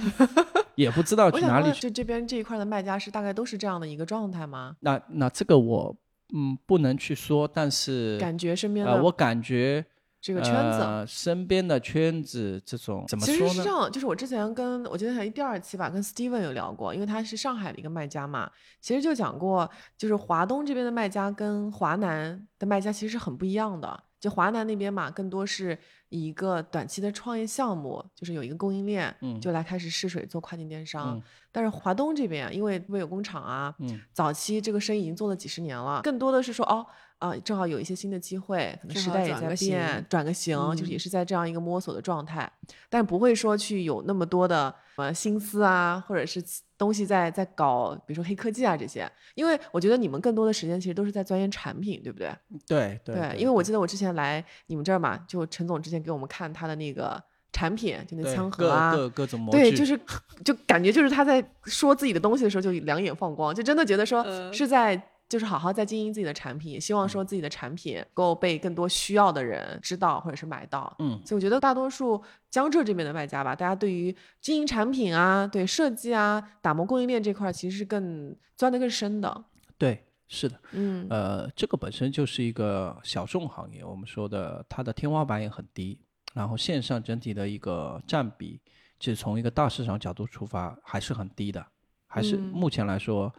[0.77, 1.81] 也不知道去哪里去。
[1.81, 4.75] 就这边这一块的卖家是大概都是这样的一个状态吗？
[4.81, 5.95] 那那这个我
[6.31, 9.83] 嗯不能去说，但是感觉身边的呃，我感觉
[10.21, 10.79] 这个圈子。
[10.79, 13.53] 呃、身边的圈子这种怎么其实说呢？
[13.55, 24.03] 是这样，就是我之前跟我记得还第二期吧，跟 Steven 有聊过，因为他是上海的一个卖家嘛，其实就讲过，就是华东这边的卖家跟华南的卖家其实是很不一样的。
[24.19, 25.77] 就华南那边嘛，更多是
[26.09, 31.15] 以一个短期的创业项目，就是有一个供应链，嗯就来开始试水做跨境电商。
[31.17, 36.85] 嗯但是华东这边啊，因为为有工厂啊，嗯早期这个生意已经做了几十年了，更多的是说哦。
[37.19, 42.49] 啊、正好有一些新的机会，可能时代也在变，转个型，就是也嗯是在这样一个摸索的状态。
[42.89, 46.41] 但不会说去有那么多的呃心思啊，或者是
[46.77, 49.05] 东西在在搞，比如说黑科技啊这些。
[49.35, 52.33] 因为我觉得你们更多的时间其实都是在钻研产品，对不对？
[52.65, 59.99] 对对因为我记得我之前来你们这儿嘛，就陈总之前给我们看他的那个产品，就那对枪盒啊，各各各种模对，就是
[60.45, 65.01] 就感觉就是他在说自己的东西的时候就两眼放光，就真的觉得说呃是在。
[65.29, 67.09] 就是好好在经营自己的产品，也希望嗯。
[67.09, 70.93] 说自己的产品能够被更多需要的人知道或者是买到。
[70.97, 79.45] 嗯，所以我觉得大多数江浙这边的卖家吧，大家对于经营产品啊、对设计啊、打磨供应链这块儿，其实是更钻得更深的。
[79.77, 81.05] 对，是的，嗯。
[81.09, 86.01] 呃，这个本身就是一个小众行业，我们说的它的天花板也很低，
[86.33, 88.59] 然后线上整体的一个占比，
[88.99, 91.63] 其实从一个大市场角度出发还是很低的，
[92.07, 92.41] 还是嗯。
[92.51, 93.31] 目前来说，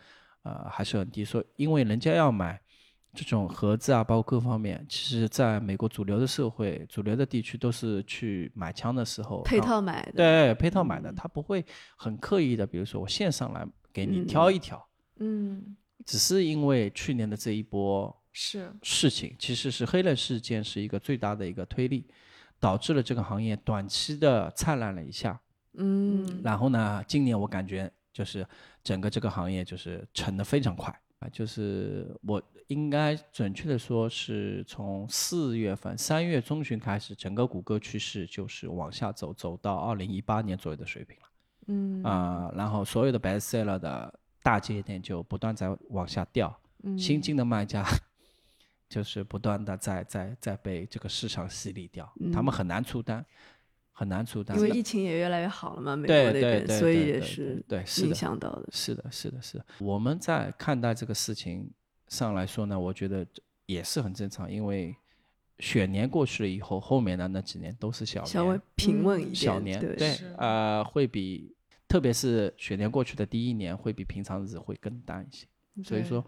[0.43, 1.25] 呃，还是很低。
[1.25, 2.61] 所以因为人家要买
[3.13, 11.15] 这种盒子啊，包括各方面，其实在美国主流的社会、主流的地区都是去买枪的时候配套买的，对配套买的，嗯。
[11.17, 11.65] 他不会
[11.97, 14.27] 很刻意的，比如说我线上来给你嗯。
[14.27, 15.77] 挑一挑，嗯，
[16.07, 18.73] 只是因为去年的这一波是。
[18.83, 22.07] 事情，其实是黑人事件是一个最大的一个推力，
[22.61, 25.41] 导致了这个行业短期的灿烂了一下。
[25.75, 26.41] 嗯。
[26.45, 28.47] 然后呢，今年我感觉就是
[28.83, 30.95] 整个这个行业就是沉得非常快。
[31.21, 41.29] 啊，就是我应该准确的说是从四月份、三月中旬开始，整个谷歌趋势就是往下走，走到二零一八年左右的水平了。
[41.67, 42.03] 嗯。
[42.03, 46.99] 啊、然后所有的 bestseller 的大节点就不断在往下掉，嗯。
[46.99, 47.85] 新进的卖家
[48.89, 53.23] 就是不断的在在在被这个市场洗礼掉，他们很难出单，
[54.01, 54.57] 很难出单。
[54.57, 58.67] 因为疫情也越来越好了嘛，美国对那边，对对，所以也是对对是的，响到的。
[58.73, 59.67] 是的，是的，是的。
[59.79, 61.71] 我们在看待这个事情
[62.09, 63.27] 上来说呢，我觉得
[63.67, 64.97] 也是很正常，因为
[65.59, 71.55] 选年过去了以后，后面的那几年都是小年稍微平稳一点，小年，对，是呃，会比
[71.87, 75.47] 特别是选年过去的第一年，会比平常日子会更淡一些。
[75.85, 76.25] 所以说，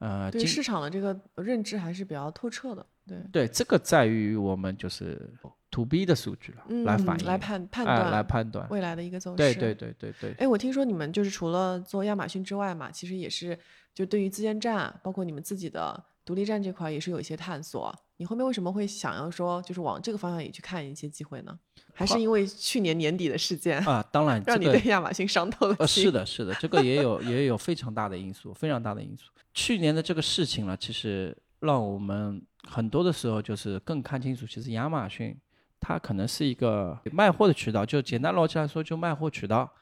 [0.00, 2.84] 呃，对市场的这个认知还是比较透彻的。
[3.06, 5.32] 对，对这个在于我们就是
[5.70, 8.66] to B 的数据了，嗯，来反映，来判判哎断来判断。
[8.70, 9.36] 未来的一个走势。
[9.36, 13.58] 对对对对对，哎，我听说你们就是除了做亚马逊之外嘛，其实也是
[13.94, 17.94] 就对于自建站，包括你们自己的独立站这块也是有一些探索。
[18.20, 21.58] 你后面为什么会想要说就是往这个方向也去看一些机会呢？
[21.94, 26.04] 还是因为去年年底的事件，啊，当然这让你对亚马逊伤透了呃，心？
[26.04, 29.30] 是的，是的，这个也有也有非常大的因素，非常大的因素。
[29.54, 35.34] 去年的这个事情呢，其实让我们很多的时候就是更看清楚，其实亚马逊
[35.80, 39.72] 它可能是一个卖货的渠道，就简单逻辑来说，就卖货渠道。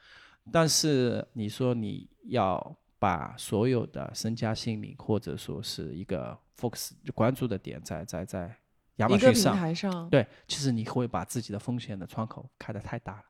[0.49, 8.55] 但是你说你要把所有的身家性命，或者说是一个 focus 关注的点在在在
[8.97, 13.23] 亚马逊上，上，对，其实你会把自己的风险的窗口开得太大了，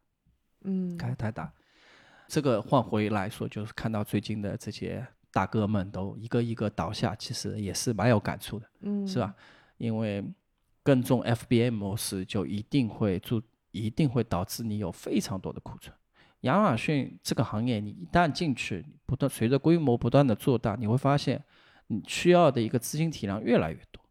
[0.64, 1.54] 嗯，开得太大。
[2.28, 8.68] 这个换回来说，就是看到最近的这些大哥们都一个一个倒下，其实也是蛮有感触的。
[8.82, 9.36] 嗯，是吧？
[9.78, 10.24] 因为
[10.82, 15.96] 跟踪 FBA 模式就一定会注，一定会导致你有非常多的库存。
[16.42, 21.44] 亚马逊这个行业，你一旦进去，不断随着规模不断的做大，你会发现
[21.88, 24.02] 你需要的一个资金体量越来越多，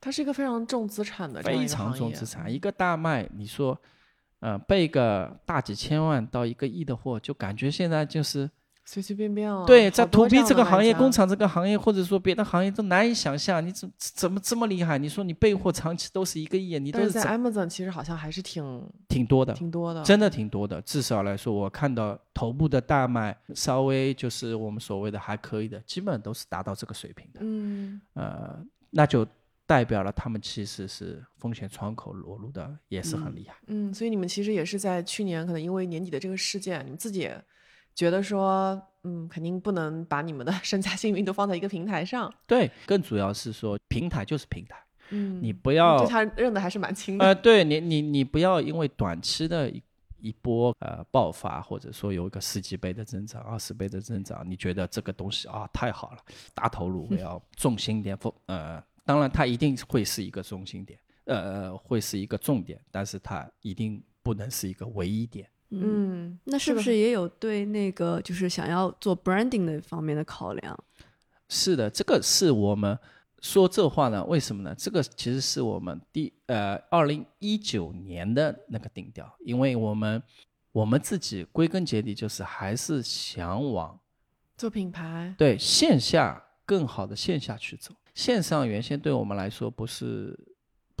[0.00, 2.52] 它是一个非常重资产的非常重资产。
[2.52, 3.80] 一个大卖，你说，
[4.40, 8.50] 呃，备个大几千万到一个亿的货，就感觉现在就是
[8.92, 14.98] 随随便便啊，对，在好多 to B 这个行业、工厂这个行业，或者说别的行业都难以想象，你怎怎么这么厉害？
[14.98, 20.82] 你说你备货长期都是一个亿，你都但是在 Amazon 其实好像还是挺挺多的，挺多的，真的挺多的。
[20.82, 27.38] 至少来说，我看到头部的大卖，稍微就是我们所谓的还可以的，基本都是达到这个水平的。
[27.44, 28.58] 嗯，呃，
[28.90, 29.24] 那就
[29.66, 33.54] 代表了他们其实是风险窗口裸露的，也是很厉害。
[33.68, 37.40] 嗯，所以你们其实也是在去年可能因为年底的这个事件，你们自己也
[37.94, 44.76] 觉得说，嗯，肯定不能把你们的 身家性命都放在一个平台上，对，更主要是说平台就是平台，
[45.10, 49.82] 嗯，你不要对他认的还是蛮清的，呃，对你，你你不要因为短期的一
[50.20, 56.18] 一波呃爆发，或者说有一个十几倍的增长、二十倍的增长，你觉得这个东西啊太好了，
[56.54, 65.48] 大投入，我要重心点，否呃，当然它一定会是一个中心点，呃，会是一个重点，但是它一定不能是一个唯一点。
[65.70, 70.78] 嗯，那是不是也有对那个就是想要做 branding 的方面的考量？
[71.48, 72.98] 是的，这个是我们
[73.40, 74.74] 说这话呢，为什么呢？
[74.76, 80.22] 这个其实是我们第呃二零一九年的那个定调，因为我们
[80.72, 83.98] 我们自己归根结底就是还是想往
[84.56, 90.38] 做品牌，对线下更好的线下去走，线上原先对我们来说不是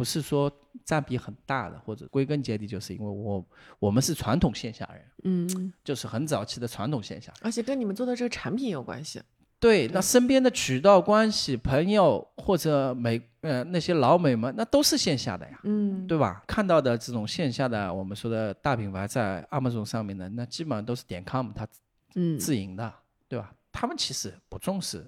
[0.00, 0.50] 不是说
[0.82, 3.44] 占比很大的，或者归根结底就是因为我
[3.78, 7.30] 我们是传统线下人，嗯，就是很早期的传统线下。
[7.42, 9.20] 而且跟你们做的这个产品也有关系，
[9.58, 16.42] 对，那身边的渠道关系、朋友或者美呃那些老美们，那都是线下的呀，嗯，对吧？
[16.46, 21.68] 看到的这种线下的我们说的大品牌在 Amazon 上面的，那基本上都是点 com 它
[22.14, 22.90] 嗯自营的，
[23.28, 23.52] 对吧？
[23.70, 25.04] 他们其实不重视，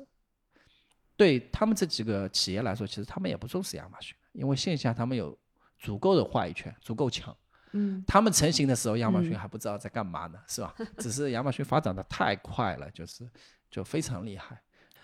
[1.16, 5.38] 对他们这几个企业来说，其实他们也不重视亚马逊，因为线下他们有
[5.78, 7.36] 足够的话语权，足够强。
[7.74, 10.74] 嗯，他们成型的时候，亚马逊嗯还不知道在干嘛呢，是吧？
[10.98, 13.26] 只是亚马逊发展的太快了，就是
[13.70, 14.60] 就非常厉害。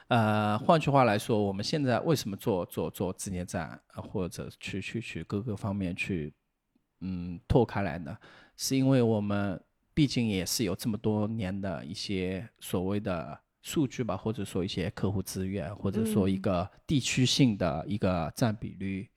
[0.09, 6.35] 呃，换句话来说，我们现在为什么做做做自建站，呃或者去去去各个方面去
[7.01, 8.17] 嗯拓开来呢？
[8.57, 9.59] 是因为我们
[9.95, 19.09] 毕竟也是有这么多年的一些所谓的数据吧，或者说一些客户资源，或者说一嗯个地区性的一个占比率。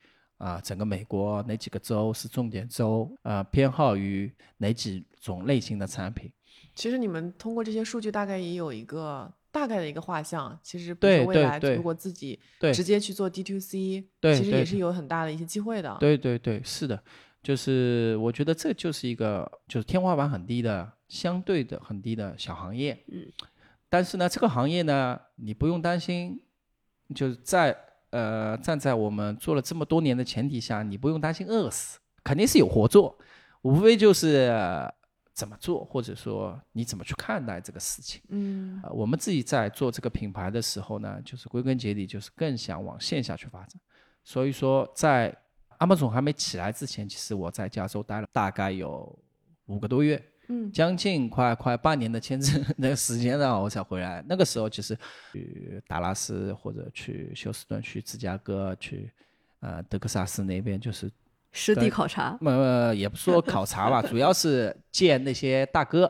[0.42, 3.16] 啊，整个美国哪几个州是重点州？
[3.22, 6.32] 呃，偏好于哪几种类型的产品？
[6.74, 10.60] 其实你们通过这些数据，大概也有一个大概的一个画像。
[10.64, 15.96] 其实，比对未来如果自己对直接去做 D to C，其实也是有很大的一些机会的。
[16.00, 17.00] 对对对，是的，
[17.44, 22.98] 就是我觉得这就是一个就是天花板很低的，相对的很低的小行业。
[23.12, 23.32] 嗯，
[23.90, 26.42] 但是呢，这个行业呢，你不用担心，
[27.14, 27.78] 就是在
[28.12, 33.18] 呃站在我们做了这么多年的前提下，你不用担心饿死，肯定是有活做，
[33.64, 34.94] 无非就是、呃
[35.34, 38.22] 怎么做，或者说你怎么去看待这个事情。
[38.28, 43.80] 嗯呃，我们自己在做这个品牌的时候呢，就是归根结底就是更想往线下去发展。
[44.24, 45.36] 所以说，在
[45.78, 49.18] 阿玛总还没起来之前，其实我在加州待了大概有
[49.66, 50.22] 五个多月，
[50.52, 50.72] 嗯。
[50.72, 54.24] 将近快快半年的签证 那个时间呢，我才回来。
[54.28, 54.98] 那个时候其实
[55.32, 59.10] 去达拉斯或者去休斯顿、去芝加哥、去
[59.62, 61.10] 呃德克萨斯那边，就是
[61.52, 66.06] 实地考察，呃也不说考察吧， 主要是见那些大哥，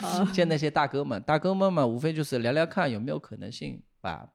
[0.00, 4.28] 啊 见那些大哥们，大哥们嘛，无非就是聊聊看有没有可能性把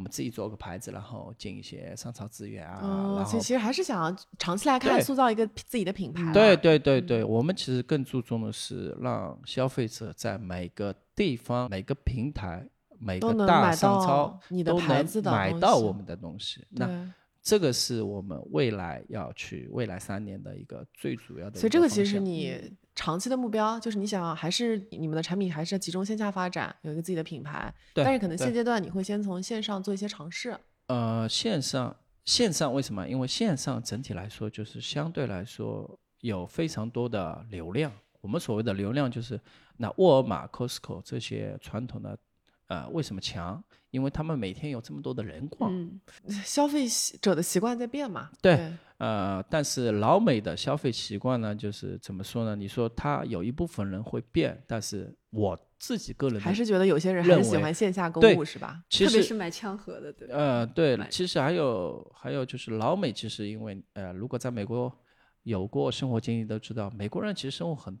[0.00, 6.32] 我们自己做个牌子，然后进一些商超资源啊，哦，所以其实还是想要长期来看塑造一个自己的品牌。
[6.32, 12.66] 对，对对对，我们其实更注重的是让消费者在每个地方、每个平台、
[12.98, 16.66] 每都个大商超你的都能牌子的买到我们的东西。
[16.70, 22.58] 那，这个是我们未来要去未来三年的一个最主要的所以这个其实你
[23.00, 27.72] 长期的目标，就是你想还是你们的产品还是集中线下发展，有一个自己的品牌。
[27.94, 30.54] 对但是可能现阶段你会先从线上做一些尝试。
[30.88, 31.96] 呃，线上
[32.26, 33.08] 线上为什么？
[33.08, 37.90] 因为线上整体来说就是相对来说有非常多的流量，
[38.20, 39.40] 我们所谓的流量就是
[39.78, 42.18] 那沃尔玛、Costco 这些传统的，
[42.70, 43.62] 呃，为什么强？
[43.90, 46.00] 因为他们每天有这么多的人逛，嗯，
[46.44, 48.30] 消费习者的习惯在变嘛。
[48.40, 52.54] 对呃，但是老美的消费习惯呢，就是怎么说呢？
[52.54, 58.80] 你说他有一部分人会变，但是我自己个人还是觉得有些人还是喜欢线下购物，是吧？
[58.88, 60.28] 其实特别是买枪盒的，对？
[60.28, 64.96] 呃，对，其实还有还有就是老美，其实因为呃，如果在美国
[65.42, 67.98] 有过生活经历都知道，美国人其实生活很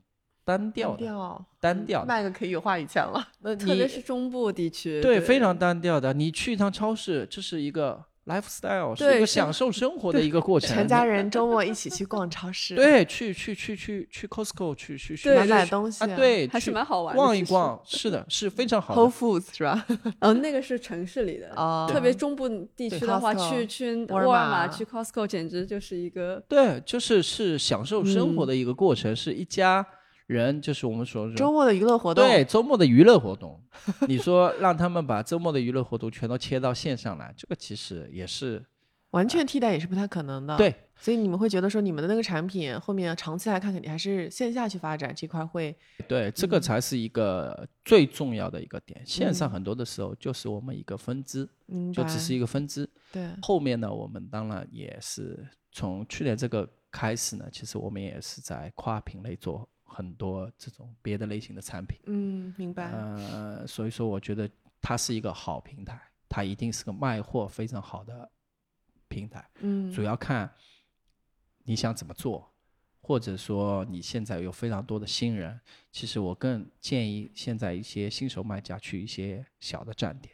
[0.50, 3.24] 单调的，调，单调的，麦克可以有话语权了。
[3.42, 6.12] 那特别是中部地区，对非常单调的。
[6.12, 10.74] 你去一趟超市，这是一个 lifestyle，是一个享受生活的一个过程。
[10.74, 19.10] 全家人周末一起去逛超市，， 对，去去去去去 Costco 去去去买买东西啊，对，还是蛮好玩的逛一逛，是的，是非常好的，Whole。
[19.40, 19.86] Foods 是吧？
[20.20, 29.84] 嗯， 那个是城市里的，哦，特别中部地区的话，去去沃尔玛、去 Costco 简直就是一个对，就是是享受生活嗯的一个过程，是一家
[30.30, 33.60] 人，就是我们所说周末的娱乐活动，对周末的娱乐活动，
[34.06, 38.64] 你说让他们把周末的娱乐活动全都切到线上来，这个其实也是
[39.10, 45.74] 完全替代也是不太可能的。，对所以你们会觉得说，你们的那个产品后面长期来看，肯定还是线下去发展这块会，
[46.06, 49.02] 对，这嗯个才是一个最重要的一个点。
[49.04, 51.92] 线上很多的时候就是我们一个分支，嗯？
[51.92, 52.88] 就只是一个分支。
[53.10, 61.98] 对，后面呢，我们当然也是从去年这个开始呢，其实我们也是在跨品类做很多这种别的类型的产品。
[62.06, 62.90] 嗯，明白。
[62.92, 64.48] 呃，所以说我觉得
[64.80, 68.30] 它是一个好平台，它一定是个卖货非常好的
[69.08, 69.44] 平台。
[69.58, 70.48] 嗯，主要看
[71.64, 72.48] 你想怎么做，
[73.00, 75.60] 或者说你现在有非常多的新人，
[75.90, 80.32] 其实我更建议现在一些新手卖家去一些小的站点，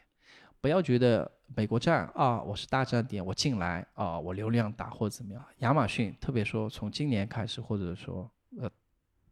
[0.61, 5.43] 不要觉得美国站啊我是大站点，我进来啊我流量大或者怎么样。
[5.57, 8.71] 亚马逊特别说从今年开始，或者说呃。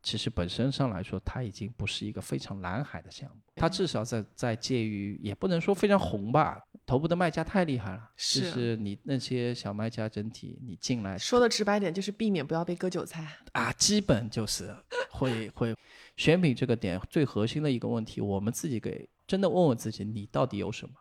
[0.06, 6.62] 其实本身上来说，它已经不是一个非常蓝海的项目，它至少在在介于，也不能说非常红吧。
[6.86, 13.28] 头部的卖家太厉害了，就是是你那些小卖家整体你进来说的直白点，就是避免不要被割韭菜。
[13.54, 14.76] 啊，基本就是
[15.10, 15.76] 会会
[16.16, 20.94] 选品这个点最核心的一个问题，我们自己给真的问问自己，你到底有什么？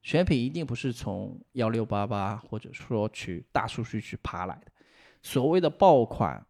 [0.00, 4.72] 选品一定不是从幺六八八或者说去大数据去爬来的，
[5.22, 6.42] 所谓的爆款，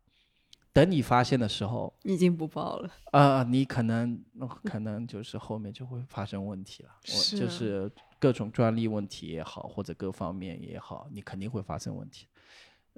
[0.73, 2.91] 等你发现的时候，已经不报了。
[3.12, 12.27] 呃，你可能呃 可能就是后面就会发生问题了， 我是就是各种专利问题也好，或者各方面也好，你肯定会发生问题。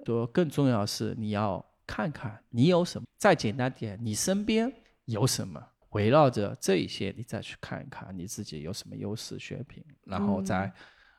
[0.04, 4.72] 说更重要是你要看看你有什么，再简单点，你身边
[5.04, 10.72] 有什么，围绕着这一些，你再去看一看你自己有什么优势选品，然后再、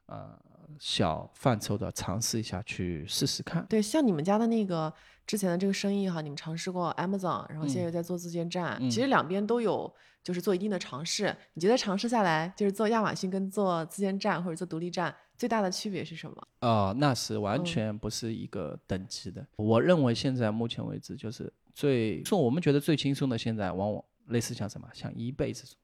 [0.08, 0.38] 呃
[0.80, 3.66] 小范畴的尝试一下去试试看。
[3.68, 4.92] 对，像你们家的那个
[5.32, 9.90] 之前的这个生意哈，你们尝试过 Amazon，然后现在嗯又在做自建站，嗯其实两边都有，
[10.22, 11.34] 就是做一定的尝试。
[11.54, 16.48] 你觉得尝试下来，就是做亚马逊跟做自建站或者做独立站最大的区别是什么？
[16.60, 19.48] 哦，那是完嗯全不是一个等级的。
[19.56, 25.78] 我认为现在目前为止就是最，说我们觉得最轻松的，现在往往类似像什么，像 eBay 这种，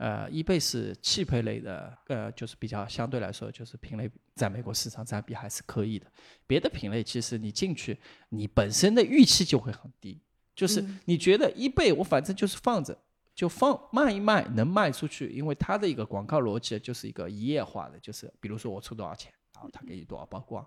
[0.00, 6.06] 呃，eBay 是汽配类的，呃，就是比较相对来说就是品类在美国市场占比还是可以的。
[6.46, 7.98] 别的品类其实你进去，
[8.30, 10.18] 你本身的预期就会很低，
[10.54, 12.96] 就是嗯你觉得 eBay 我反正就是放着。
[13.32, 20.66] 就放卖一卖，能卖出去，因为它的一个广告逻辑就是一个一页化的，就是比如说我出多少钱，然后他给你多少曝光，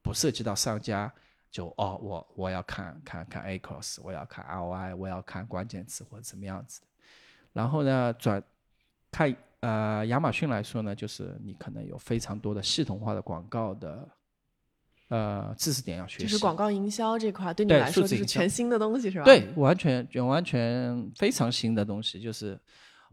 [0.00, 1.12] 不涉及到商家
[1.50, 6.86] 就哦，我我要看看看 A cross，我要看 ROI，我要看关键词或者什么样子的。
[7.52, 8.42] 然后呢，转
[9.10, 14.08] 看呃亚马逊来说呢，就是你可能有非常多的系统化的广告的
[15.08, 19.24] 呃知识点要学习，就是广告营销这块，对你来说就是全新的东西是吧？
[19.24, 22.58] 对，完全就完全非常新的东西，就是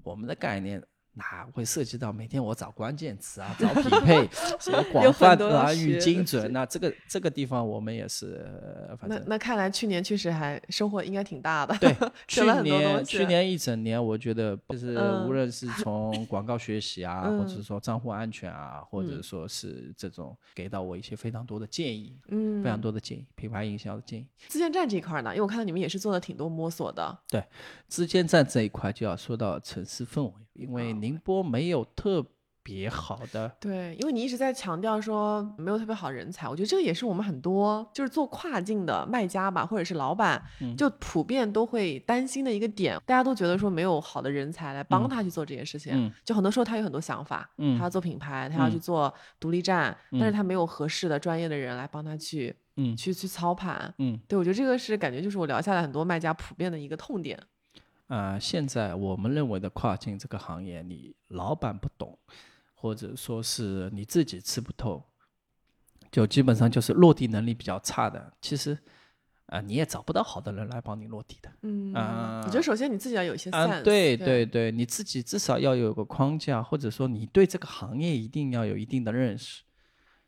[0.03, 0.81] 我们的概念
[1.15, 4.27] 哪会涉及到每天我找关键词啊，找匹配，
[4.59, 8.45] 什么广泛啊，语精准，那这个这个地方我们也是，
[8.89, 11.75] 呃反正那那看来去年确实还收获应该挺大的。
[11.77, 11.95] 对，
[12.27, 24.27] 去年去年一整年，我觉得就是嗯无论是从广告学习啊，或者说账户安全啊，或者嗯说是这种给到我一些非常多的建议，嗯，非常多的建议，品牌营销的建议。
[24.47, 27.17] 自建站这一块呢，因为我看到你们也是做了挺多摸索的。
[27.29, 27.43] 对
[27.87, 32.25] 自建站这一块就要说到城市氛围，因为哦宁波没有特
[32.63, 33.47] 别好的。
[33.59, 53.93] 对，因为你一直在强调说没有特别好的人才，我觉得这个也是我们很多就是做跨境的卖家吧，或者是老板，嗯就普遍都会担心的一个点，大家都觉得说没有好的人才来帮他去做这件事情，嗯就很多时候他有很多想法，嗯他要做品牌，他要去嗯做独立站，但是嗯他没有合适的专业的人来帮他去嗯去去操盘。
[53.99, 57.39] 嗯，对，我觉得这个是感觉就是我聊下来很多卖家普遍的一个痛点。
[58.07, 62.17] 啊、现在我们认为的跨境这个行业，你老板不懂，
[62.73, 65.03] 或者说是你自己吃不透，
[66.11, 68.77] 就基本上就是落地能力比较差的，其实
[69.47, 71.51] 啊、你也找不到好的人来帮你落地的。
[71.61, 79.63] 嗯，啊我觉得首先你自己要有一些 sense，、啊，对对对对，你自己至少要有个框架，或者说你对这个行业一定要有一定的认识。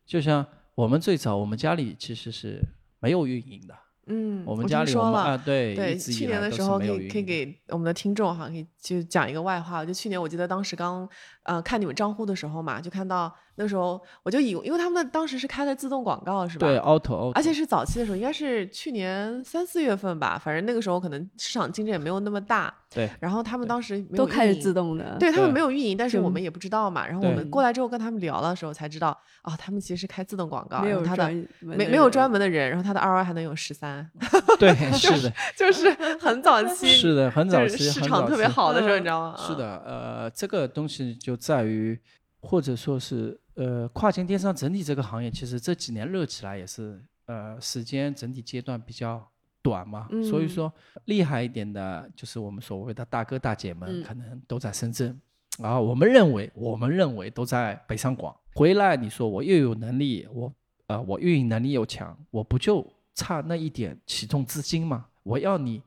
[0.06, 2.64] 就像我们最早，我们家里其实是
[3.00, 3.76] 没有运营的，
[4.08, 5.20] 嗯，我们听家里说了。
[5.20, 9.86] 啊，对，对，去年的时候可以可以给我们的听众哈，可以就讲一个外话。
[9.86, 11.08] 就去年我记得当时刚
[11.44, 16.68] 呃看你们账户的时候嘛，就看到那时候我就以为因为他们的当时是开的自动广告是吧？
[16.68, 22.74] 对 auto 而且是早期的时候，应该是去年三四月份吧，反正那个时候可能市场竞争也没有那么大。
[22.90, 25.18] 对然后他们当时没有都开始自动的。
[25.20, 27.06] 对他们没有运营，但是我们也不知道嘛。
[27.06, 29.10] 然后我们过来之后跟他们聊的时候才知道，
[29.44, 34.10] 哦，他们其实是开自动广告，没有他的专门没没有的人专门的人，然后他的 ROI 还能有十三，
[34.58, 39.36] 对， 是的，就是很早期， 是的，很早期，市场特别好的时候，嗯你知道吗？
[39.38, 42.00] 是的，呃，这个东西就在于，
[42.40, 49.28] 或者说是呃，跨境电商整体这个行业，其实这几年热起来也是呃，时间整体阶段比较
[49.64, 50.74] 短嘛，所以嗯说
[51.06, 55.20] 厉害一点的，就是我们所谓的大哥大姐们，嗯可能都在深圳，
[55.58, 58.36] 然后我们认为，我们认为都在北上广。
[58.54, 60.54] 回来你说我又有能力，我
[60.86, 62.86] 呃，我运营能力又强，我不就
[63.16, 65.08] 差那一点启动资金吗？
[65.24, 65.82] 我要你，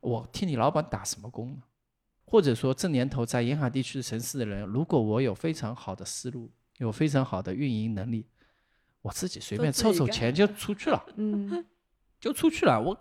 [0.00, 1.62] 我替你老板打什么工呢？
[2.24, 8.26] 或者说这年头在沿海地区城市的人，如果我有非常好的思路，有非常好的运营能力，
[9.02, 11.64] 我自己随便凑凑钱就出去了， 嗯，
[12.20, 12.80] 就出去了。
[12.80, 12.98] 我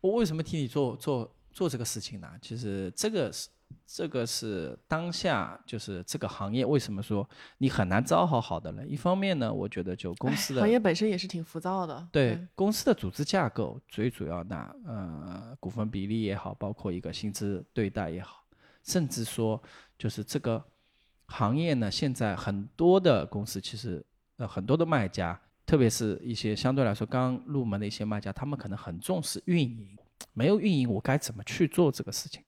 [0.00, 2.28] 我为什么替你做做做这个事情呢？
[2.40, 3.48] 其实这个是
[3.86, 7.26] 这个是当下就是这个行业为什么说
[7.58, 8.90] 你很难招好好的人？
[8.90, 14.56] 一方面呢，我觉得就公哎司的行业本身也是挺浮躁的，对公司的组织架构，最主要的
[14.86, 18.44] 呃股份比例也好，包括一个薪资对待也好，
[18.82, 19.62] 甚至说
[19.98, 20.62] 就是这个
[21.32, 24.04] 行业呢，现在很多的公司其实
[24.36, 29.96] 呃很多的卖家，特别是一些相对来说刚入门的一些卖家，他们可能很重视运营，
[30.34, 32.42] 没有运营我该怎么去做这个事情？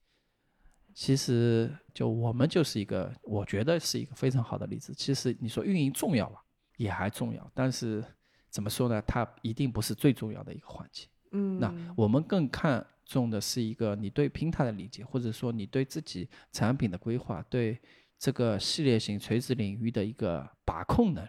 [0.95, 4.95] 其实就我们就是一个，我觉得是一个非常好的例子。
[4.95, 6.45] 其实你说运营重要吧，
[6.77, 8.05] 也还重要，但是
[8.49, 9.03] 怎么说呢？
[9.03, 11.07] 它一定不是最重要的一个环节。
[11.33, 17.77] 嗯，那我们更看重的是一个你对平台的理解，或者说你对自己产品的规划，对
[18.25, 21.29] 这个系列型垂直领域的一个把控能力。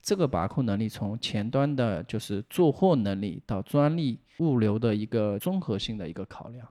[0.00, 6.64] 这个把控能力从前端的就是做货能力到专利物流的一个综合性的一个考量。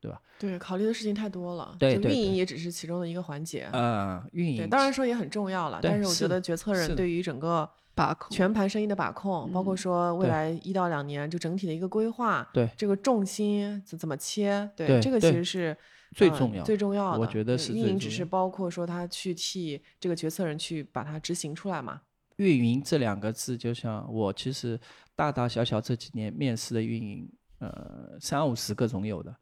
[0.00, 0.20] 对吧？
[0.38, 3.68] 对考虑的事情太多了，对运营也只是其中的一个环节。
[3.72, 7.68] 呃，运，营当然说也很重要了，但是我觉得决策人对于整个
[7.98, 15.76] 把控全盘生意的把控，包括嗯说未来一到两年就整体的一个规划，对这个重心怎怎么切，对对这个其实是呃
[16.14, 17.18] 最重要最重要的。
[17.18, 22.00] 我觉得是运营只是包括说他去替这个决策人去把它执行出来嘛。
[22.36, 24.78] 运营这两个字，就像我其实
[25.16, 27.28] 大大小小这几年面试的运营，
[27.58, 29.36] 呃，三五十个总有的。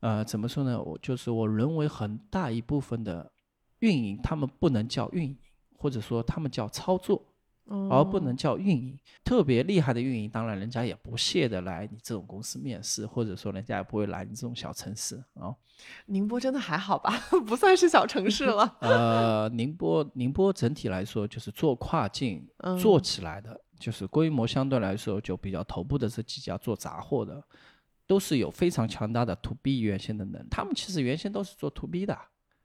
[0.00, 0.78] 呃，怎么说呢？
[0.80, 3.32] 我就是我认为很大一部分的
[3.78, 5.36] 运营，他们不能叫运营，
[5.78, 7.24] 或者说他们叫操作，
[7.90, 8.98] 而不能哦叫运营。
[9.24, 15.54] 特别厉害的运营，当然人家也不屑的来你这种公司面试，或者说人家也不会来你这种小城市啊。
[16.06, 17.12] 宁波真的还好吧，
[17.46, 18.76] 不算是小城市了。
[18.80, 27.42] 呃，宁波宁波整体来说就是做跨境 嗯做起来的，就是规模相对来说就比较头部的这几家做杂货的，
[28.06, 32.18] 都是有非常强大的 to B 原先的能，他们其实原先都是做 to B 的，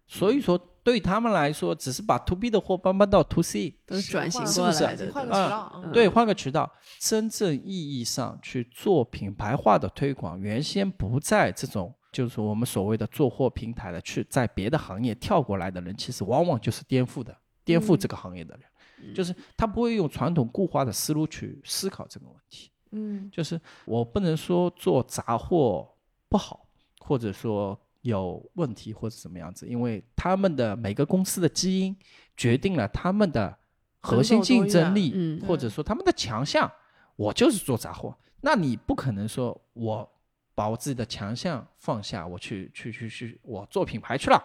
[0.08, 22.70] 所以说对他们来说，只是把 to B 的货搬搬到 to C，都是转型换是不是过来的，换个对渠道，嗯对，换个渠道，真正意义上去做品牌化的推广，原先不在这种就是我们所谓的做货平台的，去在别的行业跳过来的人，其实往往就是颠覆的，颠覆这个行业的人，就是他不会用传统固化的思路去思考这个问题。
[22.92, 23.30] 嗯。
[23.32, 25.90] 就是我不能说做杂货
[26.30, 26.68] 不好，
[27.00, 31.94] 或者说有问题或者怎么样子，因为他们的每个公司的基因
[32.38, 33.58] 决定了他们的
[34.00, 36.72] 核心竞争力，嗯或者说他们的强项。
[37.16, 40.12] 我就是做杂货，那你不可能说我
[40.56, 44.44] 把我自己的强项放下，我去去去去，我做品牌去了，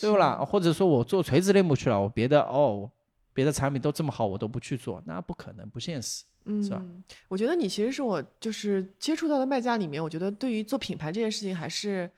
[0.00, 0.42] 对不啦？
[0.42, 2.90] 或者说我做垂直类目去了，我别的哦，
[3.34, 6.24] 别的产品都这么好，我都不去做，那不可能，不现实。
[6.62, 12.10] 是吧嗯，我觉得你其实是我就是接触到的卖家里面，我觉得对于做品牌这件事情还是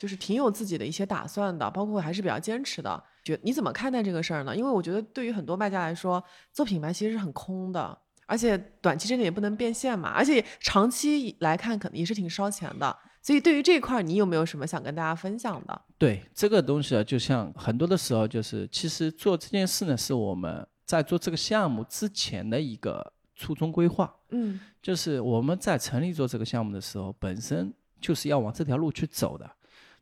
[0.00, 3.04] 就是挺有自己的一些打算的，包括还是比较坚持的。
[3.22, 4.56] 觉你怎么看待这个事儿呢？
[4.56, 6.24] 因为我觉得对于很多卖家来说，
[6.54, 12.96] 做品牌其实是很空的，而且短期之内也不能变现嘛，而且长期来看可能也是挺烧钱的。
[13.20, 15.82] 所以对于这一块儿，你有没有什么想跟大家分享的？
[15.98, 24.10] 对这个东西啊，就像很多的时候，就是其实做这件事呢，是我们在做这个项目之前的一个初衷规划。
[24.30, 27.70] 嗯就是我们在成立做这个项目的时候，本身
[28.00, 29.50] 就是要往这条路去走的。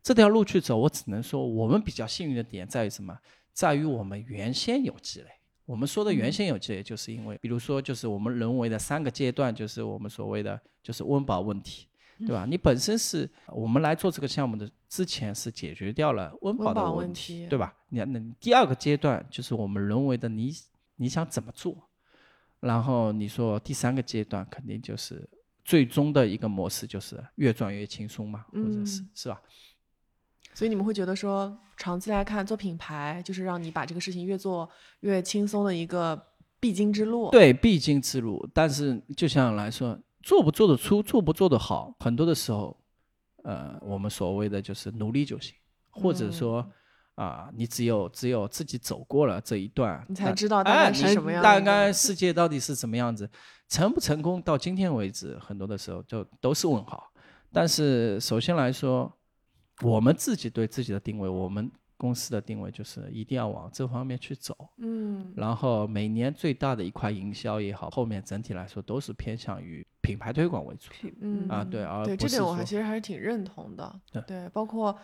[0.09, 3.15] 这条路去走，我只能说我们比较幸运的点在于什么？
[3.53, 5.27] 在于我们原先有积累。
[5.67, 11.89] 我们说的原先有积累，就是因为，比如说，就是我们人为的三个阶段，就是我们所谓的就是温饱问题，
[12.21, 12.47] 对吧？
[12.49, 17.77] 你本身是我们来做这个项目的之前是解决掉了温饱的问问题，对吧？
[17.91, 20.51] 你那第二个阶段就是我们人为的你
[20.97, 21.77] 你想怎么做，
[22.61, 25.29] 然后你说第三个阶段肯定就是
[25.67, 29.43] 最终的一个模式，就是越赚越轻松嘛，或者是嗯是吧？
[30.59, 34.69] 所以你们会觉得说，长期来看做品牌就是让你把这个事情越做
[35.03, 36.21] 越轻松的一个
[36.59, 37.31] 必经之路。
[37.31, 38.45] 对，必经之路。
[38.53, 42.77] 但是就像来说，做不做得出，做不做得好，很多的时候，
[43.45, 45.55] 呃，我们所谓的就是努力就行，
[45.93, 46.61] 或者说。
[46.63, 46.73] 嗯
[47.19, 53.29] 啊，你只有只有自己走过了这一段，你才知道大概是什么样大概世界到底是什么样子，
[53.69, 57.11] 成不成功到今天为止，很多的时候就都是问号。
[57.53, 59.13] 但是首先来说，
[59.83, 64.69] 我们自己对自己的定位，我们公司的定位就是一定要往这方面去走。
[64.79, 70.91] 嗯然后每年最大的一块营销也好，后面整体来说都是偏向于品牌推广为主。
[71.21, 74.01] 嗯啊对而对这点我还其实还是挺认同的。
[74.27, 74.97] 对包括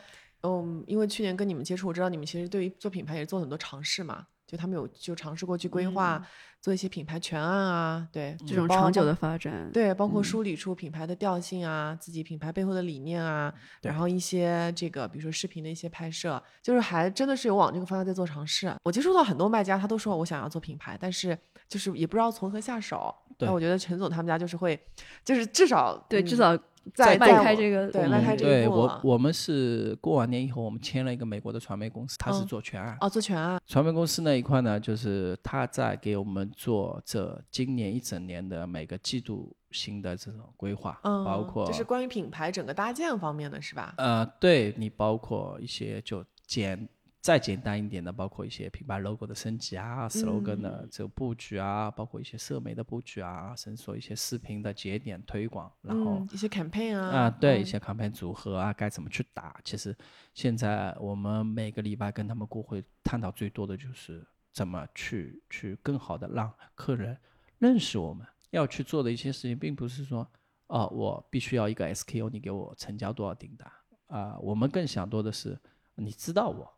[0.42, 4.26] 嗯，因为去年跟你们接触，我知道你们其实对于做品牌也做很多尝试嘛。
[4.46, 6.24] 就他们有就尝试过去规划、
[6.60, 18.74] 做一些品牌全案啊，对这种长久的发展，对，包括嗯梳理出品牌的调性啊，自己品牌背后的理念啊，然后一些这个，比如说视频的一些拍摄，就是还真的是有往这个方向在做尝试。
[18.82, 21.36] 我接触到很多卖家，他都说我想要做品牌，但是
[21.68, 23.14] 就是也不知道从何下手。
[23.36, 24.78] 对那我觉得陈总他们家就是会，
[25.24, 26.56] 就是至少对，嗯至少
[26.92, 32.96] 在迈开这个对嗯迈开这一对我我们是过完年以后，我们签了一个美国的传媒公司，他是嗯做全案。
[33.00, 43.94] 哦做全案，传媒公司那一块呢，就是他在给我们做这今年一整年的每个季度新的这种规划，嗯，包括就是关于品牌整个搭建方面的是吧？
[43.98, 46.88] 呃，对你包括一些就简
[47.24, 59.58] 再简单一点的，包括一些品牌 logo 的升级啊，slogan 的这个布局啊，包括一些社媒的布局啊，甚至说一些视频的节点推广，然后嗯、一些 campaign 啊，啊，对一嗯些 campaign 组合啊，该怎么去打？
[59.64, 59.96] 其实
[60.34, 64.22] 现在我们每个礼拜跟他们过会探讨最多的就是
[64.52, 67.16] 怎么去去更好的让客人
[67.56, 68.26] 认识我们。
[68.50, 70.30] 要去做的一些事情，并不是说
[70.66, 73.66] 哦，我必须要一个 SKU，你给我成交多少订单
[74.08, 75.58] 啊、我们更想多的是，
[75.94, 76.70] 你知道我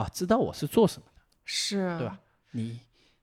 [0.00, 2.18] 啊，知道我是做什么的，是，对吧？
[2.52, 2.80] 你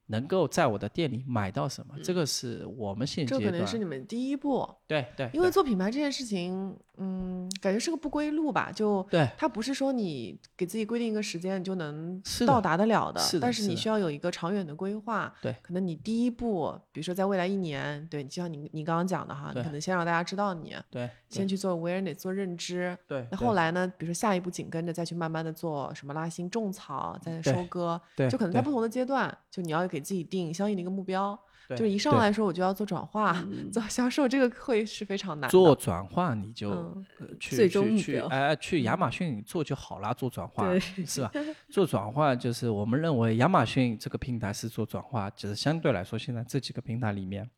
[0.07, 4.67] 能够在我的店里买到什么，这个是我们现阶这可能是你们第一步。
[4.87, 8.71] 对对，因为做品牌这件事情，嗯，感觉是个不归路吧？
[8.71, 15.33] 就对它不是说你给自己规定一个时间你就能到达得了的，是的但是你需要有一个长远的规划。
[15.41, 22.97] 对可能你第一步，比如说在未来一年，对，就像你你刚刚讲的哈，你可能先让大家知道你，对先去做 awareness 做认知。
[23.07, 23.91] 对，那后来呢？
[23.97, 31.37] 比如说下一步紧跟着再去慢慢的做什么拉新、种草，再收割，对对就可能在不同的阶段，就你要给自己定相应的一个目标。
[31.67, 35.49] 对就是一上对来说我就要做转化、嗯做销售，这个会是非常难。
[35.49, 41.29] 做转化你就、嗯呃去最终去去目标哎、去亚马逊做就好啦，做转化对是吧？
[41.69, 47.49] 做转化就是我们认为亚马逊这个平台是做转化，就是相对来说现在这几个平台里面，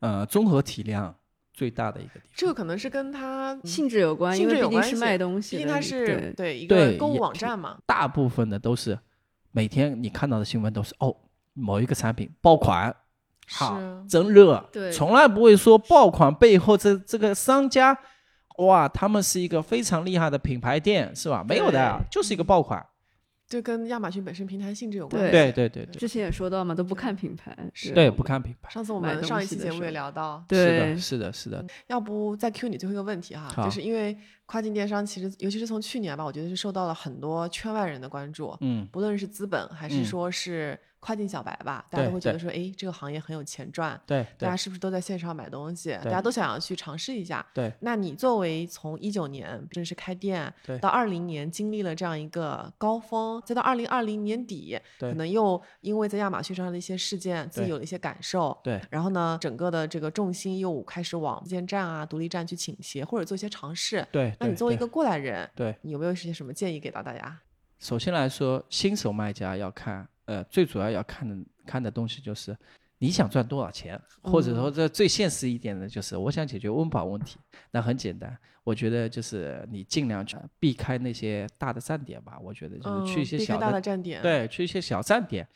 [0.00, 1.14] 呃，综合体量
[1.52, 2.28] 最大的一个地方。
[2.34, 8.98] 这个可能是跟它性质有关，性因为毕竟是质有关系卖东西的，毕竟它是对对一个对购物也网站嘛，大部分的都是
[9.52, 11.14] 每天你看到的新闻都是哦，
[11.54, 12.94] 某一个产品爆款，
[13.48, 14.90] 好是真热，对。
[14.90, 17.98] 从来不会说爆款背后这这个商家，
[18.58, 21.44] 哇，他们是一个非常厉害的品牌店，是吧？
[21.46, 22.84] 没有的，就是一个爆款。
[23.48, 25.20] 就跟亚马逊本身平台性质有关。
[25.30, 25.52] 对系。
[25.52, 25.68] 对。
[25.68, 28.70] 对对对，之前也说到嘛，都不看品牌，是对，不看品牌。
[28.70, 31.62] 上次我们上一期节目也聊到，是的，对，是的，是的。
[31.88, 40.04] 要不再 Q 你最后一个问题哈，就是因为跨境电商其实，尤其是从去年吧，我觉得是受到了很多圈外人的关注，嗯，不论是资本还是嗯。
[40.06, 45.90] 说是跨境小白吧，大家都会觉得说，哎，这个行业很有钱赚，对对大家是不是都在线上买东西？
[46.04, 47.44] 大家都想要去尝试一下。
[47.52, 64.06] 对那你作为从一九年正式开店对到二零年经历了这样一个高峰，再到二零二零年底，对可能又因为在亚马逊上的一些事件，自己有了一些感受，对然后呢，整个的这个重心又开始往自建站啊、独立站去倾斜，或者做一些尝试。
[64.12, 67.40] 对那你作为一个过来人，对，你有没有一些什么建议给到大家？
[67.80, 72.56] 首先来说，新手卖家要看，呃，最主要要看的看的东西就是
[72.98, 77.38] 你想赚多少钱，或者说这最现实一点的就是我想解决温饱问题，
[77.72, 85.46] 那很简单，我觉得就是你尽量去避开那些大的站点吧，我觉得就是去一些小的，的站点，，对，去一些小站点，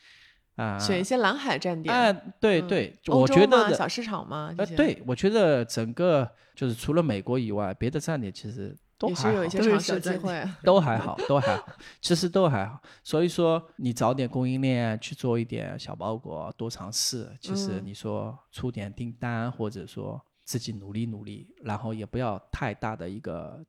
[0.55, 1.95] 啊，选一些蓝海站点。
[1.95, 2.11] 哎，
[2.41, 10.49] 对嗯对，我觉得小市场嘛，呃，对，我觉得整个就是除了美国以外，别的站点其实都也还好是有一些都是尝试的机会。
[10.63, 11.67] 都还好，都还好，
[12.01, 12.81] 其实都还好。
[13.03, 17.29] 所以说，你找点供应链去做一点小包裹，多尝试。
[17.39, 23.63] 其实嗯你说出点订单，或者说自己努力努力，然后也不要太大的一个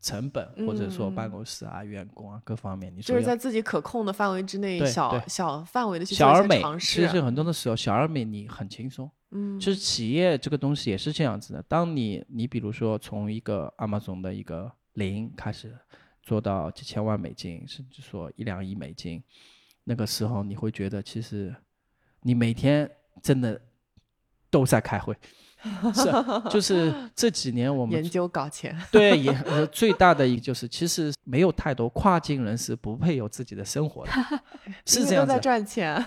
[0.00, 7.20] 成本，或者说嗯办公室啊、员工啊各方面，你就是在自己可控的范围之内，对小对小范围的去做一小而美，些尝其实试。
[7.20, 9.10] 很多的时候小而美你很轻松。
[9.30, 11.62] 嗯，就是企业这个东西也是这样子的。
[11.62, 15.76] 当你你比如说从一个 Amazon 的一个零开始
[16.22, 19.22] 做到几千万美金，甚至说一两亿美金，
[19.84, 21.54] 那个时候你会觉得其实
[22.22, 22.90] 你每天
[23.22, 23.60] 真的
[24.50, 25.16] 都在开会。
[25.94, 28.76] 是啊，就是这几年我们研究搞钱。
[28.90, 34.12] 对也呃最大的一个就是，其实没有太多跨境人士不配有自己的生活的，
[34.86, 35.38] 是这样子在。
[35.38, 36.04] 赚钱。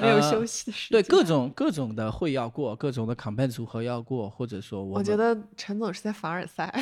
[0.00, 1.02] 没有呃休息的时对。
[1.02, 6.72] 各种各种的会要过，各种的 campaign 组合要过，或者说我我觉得陈总是在凡尔赛，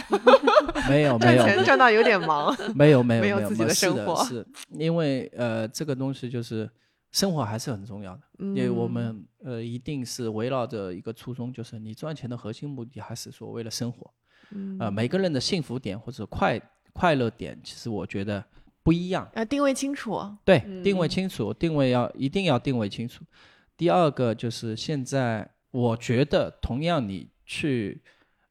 [0.86, 2.54] 没有没赚有钱赚到有点忙。
[2.74, 6.68] 没有没有没有自己的生活是因为呃这个东西就是
[7.12, 14.12] 生活还是很重要的，因为我嗯们呃一定是围绕着一个初衷，就是你赚钱的核心目的还是说为了生活，
[14.50, 16.60] 嗯呃每个人的幸福点或者快
[16.92, 18.44] 快乐点，其实我觉得
[18.82, 19.26] 不一样。
[19.34, 20.20] 要定位清楚。
[20.44, 23.24] 对，定位嗯清楚，定位要一定要定位清楚。
[23.76, 28.02] 第二个就是现在，我觉得同样你去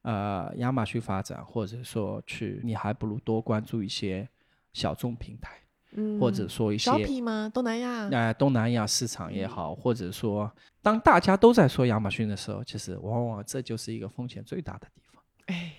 [0.04, 4.28] 呃亚马逊发展，或者说去，你还不如多关注一些
[4.74, 5.58] 小众平台，
[5.96, 7.50] 嗯，或者说一些 Shopee 吗？
[7.54, 8.08] 东南亚？
[8.10, 15.24] 呃东南亚市场也好，或者说当大家都在说亚马逊的时候，其实往往这就是一个风险最大的地方。
[15.46, 15.74] 哎，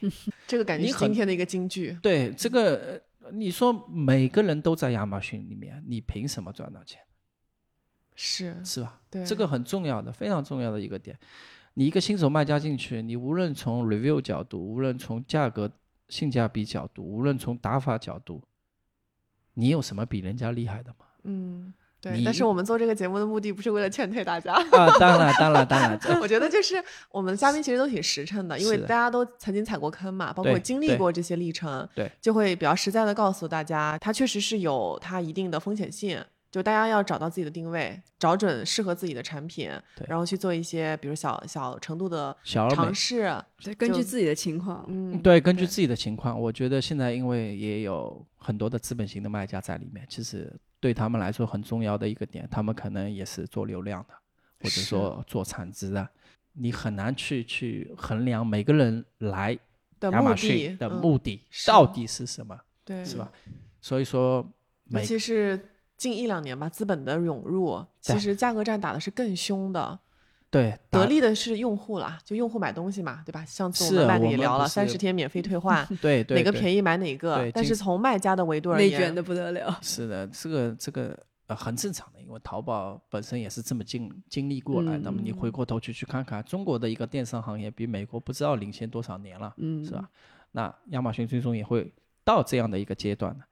[0.47, 1.99] 这个感觉今天的一个金句。
[2.03, 7.01] 对这个，呃你说每个人都在亚马逊里面，你凭什么赚到钱？
[8.15, 9.01] 是，是吧？
[9.11, 11.19] 对，这个很重要的，非常重要的一个点。
[11.75, 15.71] 你一个新手卖家进去，你无论从 review 角度，无论从价格
[16.09, 18.43] 性价比角度，无论从打法角度，
[19.59, 21.07] 你有什么比人家厉害的吗？
[21.25, 22.23] 嗯，对。
[22.25, 26.75] 但是我们做这个节目的目的不是为了劝退大家，啊，当然，当然，当然， 我觉得就是
[27.11, 36.23] 我们的嘉宾其实都挺实诚的，因为大家都曾经踩过坑嘛，包括经历过这些历程，对，就会比较实在的告诉大家，它确实是有它一定的风险性。
[36.57, 42.95] 就大家要找到自己的定位，找准适合自己的产品，对然后去做一些比如小小程度的小尝。
[42.95, 43.31] 试。
[43.63, 50.51] 对，根据自己的情况，嗯，对，根据自己的情况，我觉得现在因为也有很多的资本型的卖家在里面，其实
[50.81, 54.15] 对他们来说很重要的一个点，他们可能也是做流量的，
[54.63, 56.09] 或者说做产值的，
[56.55, 59.55] 你很难去去衡量每个人来
[60.01, 63.31] 的亚马目的逊的嗯目的是到底是什么，对，是吧？
[63.83, 64.37] 所以说
[64.85, 65.61] 尤每其是
[65.97, 69.99] 近一两年吧，资本的涌入，其实价格战打的是更凶的。
[70.49, 73.45] 对得利的是用户啦，就用户买东西嘛，对吧？
[73.45, 79.77] 上次我是们也聊了，三十天免费退换， 对对对哪个便宜买哪个但是从卖家的维度而言，内卷的不得了。
[79.83, 81.19] 是的，这个这个
[81.49, 84.97] 呃很正常的，因为淘宝本身也是这么经经历过来。
[84.99, 90.09] 那么你回过头去去看看中国的一个电商行业，比美国不知道领先多少年了，嗯，是吧？
[90.53, 91.93] 那亚马逊最终也会
[92.25, 93.45] 到这样的一个阶段的。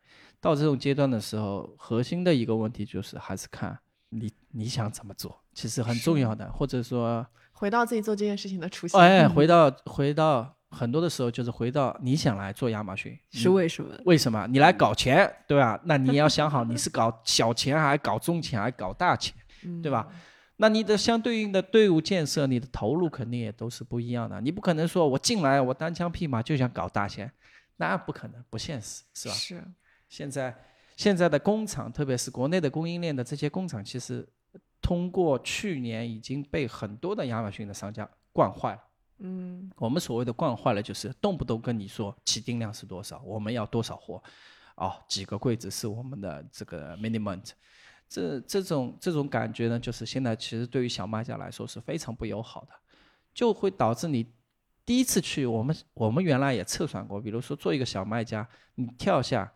[0.45, 3.79] 到这种阶段的时候，核心的一个问题就是还是看
[4.11, 9.01] 你你想怎么做，其实很重要的，或者说回到自己做这件事情的初心。
[9.01, 13.95] 哎， 回到回到很多的时候，就是回到你想来做亚马逊是为什么？
[14.05, 14.47] 为什么？
[14.49, 15.81] 你来搞钱，对吧？
[15.85, 19.35] 那你要想好，你是搞 小钱，还搞中钱，还搞大钱，
[19.65, 20.07] 嗯对吧？
[20.59, 24.41] 那你的相对应的队伍建设，你的投入肯定也都是不一样的。
[24.43, 27.33] 你不可能说我进来，我单枪匹马就想搞大钱，
[27.79, 29.35] 那不可能，不现实，是吧？
[29.35, 29.65] 是，
[30.15, 30.57] 现在
[30.95, 34.25] 现在的工厂，特别是国内的供应链的这些工厂，其实
[34.81, 38.83] 通过去年已经被很多的亚马逊的商家惯坏了。
[39.19, 44.23] 嗯，我们所谓的惯坏了，就是动不动跟你说起订量是多少，我们要多少货，
[44.77, 47.41] 哦，几个柜子是我们的这个 minimum，
[48.09, 52.69] 这这种这种感觉呢，就是现在其实对于小卖家来说是非常不友好的，
[53.35, 54.25] 就会导致你
[54.87, 59.53] 第一次去，我们我们原来也测算过，比如说做一个小卖家，你跳下，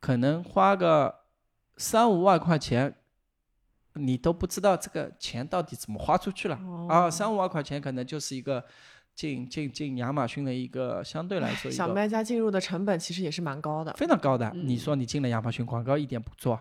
[0.00, 1.22] 可能花个
[1.76, 2.94] 三五万块钱。
[3.98, 7.10] 你都不知道这个钱到底怎么花出去了啊！
[7.10, 8.62] 三五万块钱可能就是一个
[9.14, 14.52] 进进进亚马逊的一个相对来说小卖家进入的成本其实也是蛮高的，非常高的。
[14.52, 16.60] 你说你进了亚马逊，广告一点不做，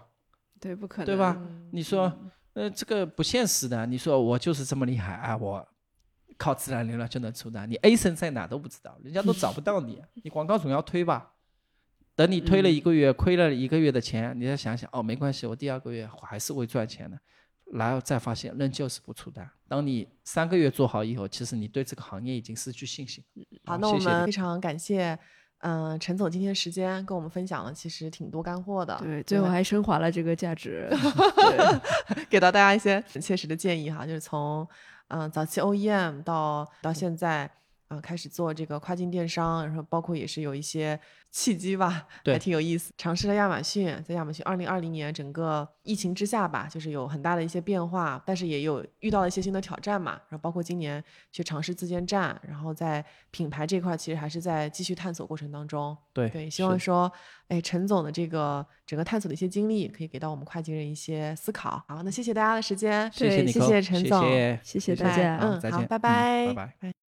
[0.62, 1.38] 对，不可能，对吧？
[1.74, 2.10] 你说
[2.54, 3.86] 呃这个不现实的。
[3.86, 5.68] 你说我就是这么厉害啊，我
[6.38, 11.34] 靠自然流量就能出单，你 A 神在哪都不知道，人家都找不到你， 你广告总要推吧？
[12.16, 17.20] 等你推了一个月，亏了一个月的钱，你再想想，哦，没关系，我第二个月还是会赚钱的，
[17.74, 19.50] 然后再发现仍旧是不出单。
[19.68, 23.22] 当你三个月做好以后，其实你对这个行业已经失去信心。
[23.66, 25.20] 好，那我们非常感谢，
[25.60, 30.90] 嗯，陈总今天时间跟我们分享了其实挺多干货的，对，最后还升华了这个价值，
[32.30, 34.66] 给到大家一些很切实的建议哈，就是从
[35.10, 37.52] 嗯早期 OEM 到到现在。
[37.88, 42.92] 啊，开始做这个跨境电商，然后包括也是有一些契机吧，还挺有意思。
[42.98, 50.14] 尝试了亚马逊，在亚马逊二零二零年整个疫情之下吧，就是有很大的一些变化，但是也有遇到了一些新的挑战嘛。
[50.30, 55.96] 然后包括今年去尝试自建站，然后在品牌这块其实还是在继续探索过程当中。
[56.12, 57.12] 对对，希望说，
[57.50, 61.84] 哎，陈总的这个整个探索的一些经历，可以给到我们跨境人一些思考。
[61.88, 64.22] 好，那谢谢大家的时间，谢谢谢谢陈总，
[64.64, 67.05] 谢谢大家，嗯，好，拜拜，拜拜。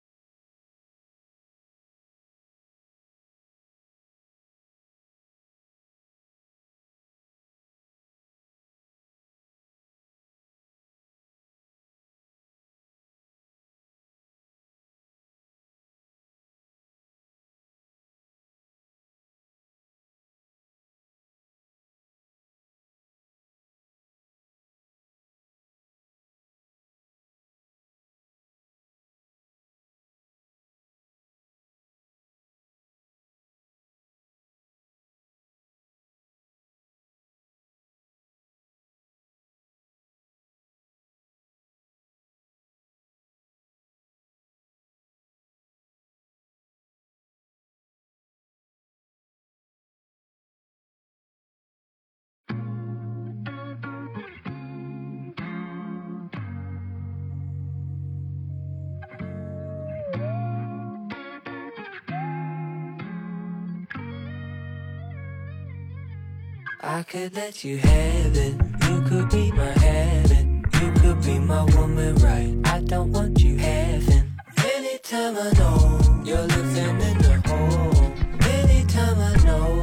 [66.89, 68.55] I could let you have it.
[68.89, 70.64] You could be my heaven.
[70.80, 72.57] You could be my woman, right?
[72.64, 74.30] I don't want you having.
[74.72, 78.05] Anytime I know you're living in the hole.
[78.53, 79.82] Anytime I know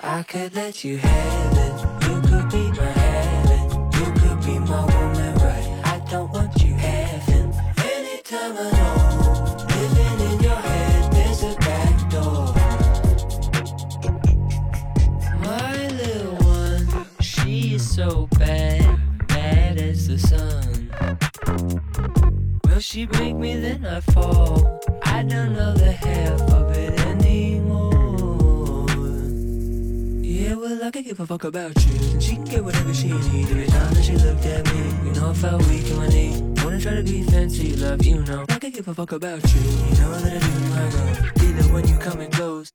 [0.00, 1.69] I could let you have it.
[18.00, 18.98] So bad,
[19.28, 20.88] bad as the sun.
[22.64, 24.80] Will she break me then I fall?
[25.02, 28.86] I don't know the half of it anymore.
[30.24, 31.92] Yeah, well, I could give a fuck about you.
[32.12, 33.50] And she can get whatever she needs.
[33.50, 36.40] Every time that she looked at me, you know, I felt weak in my knee.
[36.64, 38.46] Wanna try to be fancy, love, you know.
[38.48, 39.60] I could give a fuck about you.
[39.60, 41.50] You know that I do my own.
[41.50, 42.72] Even when you come and goes.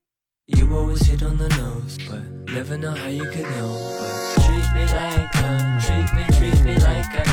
[0.48, 2.22] You always hit on the nose, but
[2.54, 3.74] never know how you could know.
[4.00, 7.25] But treat me like a, treat me, treat me like a.